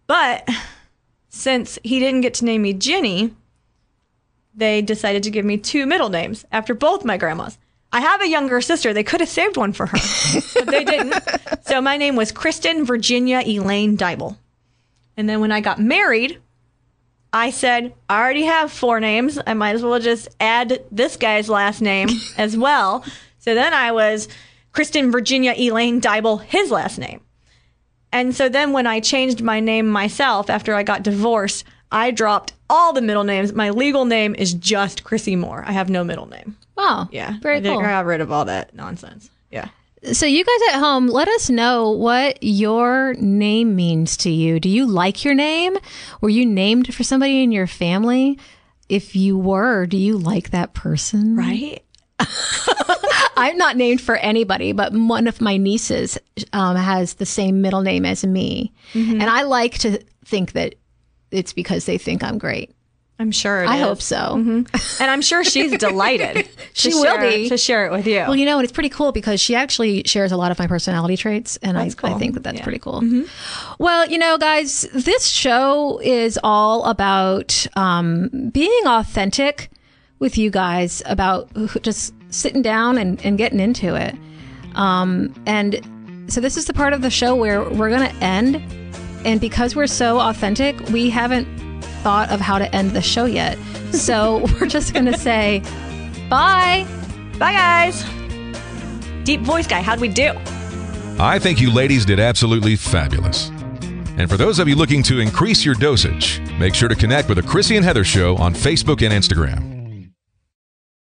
But 0.07 0.47
since 1.27 1.77
he 1.83 1.99
didn't 1.99 2.21
get 2.21 2.33
to 2.35 2.45
name 2.45 2.61
me 2.61 2.71
Ginny, 2.73 3.35
they 4.55 4.81
decided 4.81 5.21
to 5.23 5.31
give 5.31 5.43
me 5.43 5.57
two 5.57 5.85
middle 5.85 6.09
names 6.09 6.45
after 6.49 6.73
both 6.73 7.03
my 7.03 7.17
grandmas. 7.17 7.57
I 7.91 7.99
have 8.01 8.21
a 8.21 8.27
younger 8.29 8.61
sister. 8.61 8.93
They 8.93 9.03
could 9.03 9.19
have 9.19 9.29
saved 9.29 9.57
one 9.57 9.73
for 9.73 9.87
her, 9.87 9.97
but 10.53 10.67
they 10.67 10.83
didn't. 10.83 11.15
So 11.69 11.81
my 11.81 11.97
name 11.97 12.15
was 12.15 12.31
Kristen 12.31 12.83
Virginia 12.83 13.43
Elaine 13.45 13.95
Dybel. 13.95 14.37
And 15.15 15.29
then 15.29 15.39
when 15.39 15.51
I 15.51 15.61
got 15.61 15.79
married, 15.79 16.39
I 17.31 17.51
said, 17.51 17.93
I 18.09 18.19
already 18.19 18.43
have 18.43 18.71
four 18.71 18.99
names. 18.99 19.39
I 19.45 19.53
might 19.53 19.75
as 19.75 19.83
well 19.83 19.99
just 19.99 20.29
add 20.39 20.83
this 20.91 21.15
guy's 21.15 21.49
last 21.49 21.81
name 21.81 22.09
as 22.37 22.57
well. 22.57 23.03
So 23.37 23.53
then 23.53 23.73
I 23.73 23.91
was 23.91 24.27
Kristen 24.71 25.11
Virginia 25.11 25.53
Elaine 25.57 26.01
Dybel, 26.01 26.41
his 26.41 26.71
last 26.71 26.97
name. 26.97 27.21
And 28.11 28.35
so 28.35 28.49
then 28.49 28.73
when 28.73 28.87
I 28.87 28.99
changed 28.99 29.41
my 29.41 29.59
name 29.59 29.87
myself 29.87 30.49
after 30.49 30.73
I 30.73 30.81
got 30.83 31.03
divorced, 31.03 31.63
I 31.91 32.11
dropped 32.11 32.53
all 32.69 32.93
the 32.93 33.01
middle 33.01 33.23
names. 33.23 33.53
My 33.53 33.69
legal 33.69 34.05
name 34.05 34.35
is 34.35 34.53
just 34.53 35.03
Chrissy 35.03 35.35
Moore. 35.35 35.63
I 35.65 35.71
have 35.71 35.89
no 35.89 36.03
middle 36.03 36.27
name. 36.27 36.57
Wow. 36.75 37.09
Yeah. 37.11 37.37
Very 37.41 37.57
I 37.57 37.61
cool. 37.61 37.79
I 37.79 37.83
got 37.83 38.05
rid 38.05 38.21
of 38.21 38.31
all 38.31 38.45
that 38.45 38.73
nonsense. 38.73 39.29
Yeah. 39.51 39.69
So, 40.13 40.25
you 40.25 40.45
guys 40.45 40.73
at 40.73 40.79
home, 40.79 41.07
let 41.07 41.27
us 41.27 41.49
know 41.49 41.91
what 41.91 42.41
your 42.41 43.15
name 43.15 43.75
means 43.75 44.15
to 44.17 44.29
you. 44.29 44.59
Do 44.59 44.69
you 44.69 44.85
like 44.85 45.25
your 45.25 45.33
name? 45.33 45.77
Were 46.21 46.29
you 46.29 46.45
named 46.45 46.93
for 46.93 47.03
somebody 47.03 47.43
in 47.43 47.51
your 47.51 47.67
family? 47.67 48.39
If 48.87 49.15
you 49.15 49.37
were, 49.37 49.85
do 49.85 49.97
you 49.97 50.17
like 50.17 50.51
that 50.51 50.73
person? 50.73 51.35
Right? 51.35 51.83
I'm 53.37 53.57
not 53.57 53.77
named 53.77 54.01
for 54.01 54.15
anybody, 54.17 54.71
but 54.71 54.93
one 54.93 55.27
of 55.27 55.41
my 55.41 55.57
nieces 55.57 56.17
um, 56.53 56.75
has 56.75 57.15
the 57.15 57.25
same 57.25 57.61
middle 57.61 57.81
name 57.81 58.05
as 58.05 58.25
me. 58.25 58.73
Mm-hmm. 58.93 59.21
And 59.21 59.23
I 59.23 59.43
like 59.43 59.77
to 59.79 60.03
think 60.25 60.53
that 60.53 60.75
it's 61.31 61.53
because 61.53 61.85
they 61.85 61.97
think 61.97 62.23
I'm 62.23 62.37
great. 62.37 62.73
I'm 63.19 63.31
sure 63.31 63.65
I 63.65 63.75
is. 63.77 63.81
hope 63.83 64.01
so. 64.01 64.33
And 64.35 64.67
I'm 65.11 65.21
sure 65.21 65.43
she's 65.43 65.77
delighted. 65.77 66.47
She 66.73 66.93
will 66.93 67.03
share- 67.03 67.19
be. 67.19 67.49
to 67.49 67.57
share 67.57 67.85
it 67.87 67.91
with 67.91 68.07
you. 68.07 68.19
Well, 68.19 68.35
you 68.37 68.45
know, 68.45 68.57
and 68.57 68.63
it's 68.63 68.71
pretty 68.71 68.87
cool 68.89 69.11
because 69.11 69.41
she 69.41 69.53
actually 69.53 70.03
shares 70.05 70.31
a 70.31 70.37
lot 70.37 70.49
of 70.51 70.59
my 70.59 70.67
personality 70.67 71.17
traits, 71.17 71.57
and 71.57 71.77
I, 71.77 71.89
cool. 71.89 72.11
I 72.15 72.17
think 72.17 72.35
that 72.35 72.43
that's 72.43 72.59
Yeah. 72.59 72.63
pretty 72.63 72.79
cool. 72.79 73.03
Well, 73.79 74.07
you 74.09 74.17
know, 74.17 74.37
guys, 74.37 74.87
this 74.93 75.27
show 75.27 75.99
is 76.01 76.39
all 76.41 76.85
about 76.85 77.67
um, 77.75 78.29
being 78.53 78.85
authentic 78.85 79.69
with 80.19 80.37
you 80.37 80.49
guys, 80.49 81.01
about 81.05 81.49
just 81.81 82.13
sitting 82.29 82.61
down 82.61 82.97
and, 82.97 83.19
and 83.25 83.37
getting 83.37 83.59
into 83.59 83.95
it. 83.95 84.15
Um, 84.75 85.33
and 85.45 85.81
so 86.31 86.39
this 86.39 86.55
is 86.55 86.65
the 86.65 86.73
part 86.73 86.93
of 86.93 87.01
the 87.01 87.09
show 87.09 87.35
where 87.35 87.61
we're 87.69 87.89
going 87.89 88.09
to 88.09 88.15
end. 88.23 88.55
And 89.25 89.41
because 89.41 89.75
we're 89.75 89.87
so 89.87 90.19
authentic, 90.19 90.79
we 90.89 91.09
haven't 91.09 91.47
thought 91.99 92.29
of 92.31 92.39
how 92.39 92.57
to 92.59 92.73
end 92.75 92.91
the 92.91 93.01
show 93.01 93.25
yet. 93.25 93.57
So 93.91 94.45
we're 94.59 94.67
just 94.67 94.93
going 94.93 95.05
to 95.05 95.17
say 95.17 95.63
bye. 96.29 96.87
Bye, 97.37 97.53
guys. 97.53 98.03
Deep 99.23 99.41
voice 99.41 99.67
guy, 99.67 99.81
how'd 99.81 99.99
we 99.99 100.09
do? 100.09 100.33
I 101.19 101.37
think 101.39 101.59
you 101.59 101.71
ladies 101.73 102.05
did 102.05 102.19
absolutely 102.19 102.75
fabulous. 102.75 103.49
And 104.17 104.29
for 104.29 104.35
those 104.35 104.59
of 104.59 104.67
you 104.67 104.75
looking 104.75 105.01
to 105.03 105.19
increase 105.19 105.63
your 105.63 105.75
dosage, 105.75 106.41
make 106.59 106.75
sure 106.75 106.89
to 106.89 106.95
connect 106.95 107.29
with 107.29 107.37
the 107.37 107.43
Chrissy 107.43 107.77
and 107.77 107.85
Heather 107.85 108.03
Show 108.03 108.35
on 108.37 108.53
Facebook 108.53 109.01
and 109.01 109.13
Instagram. 109.13 109.78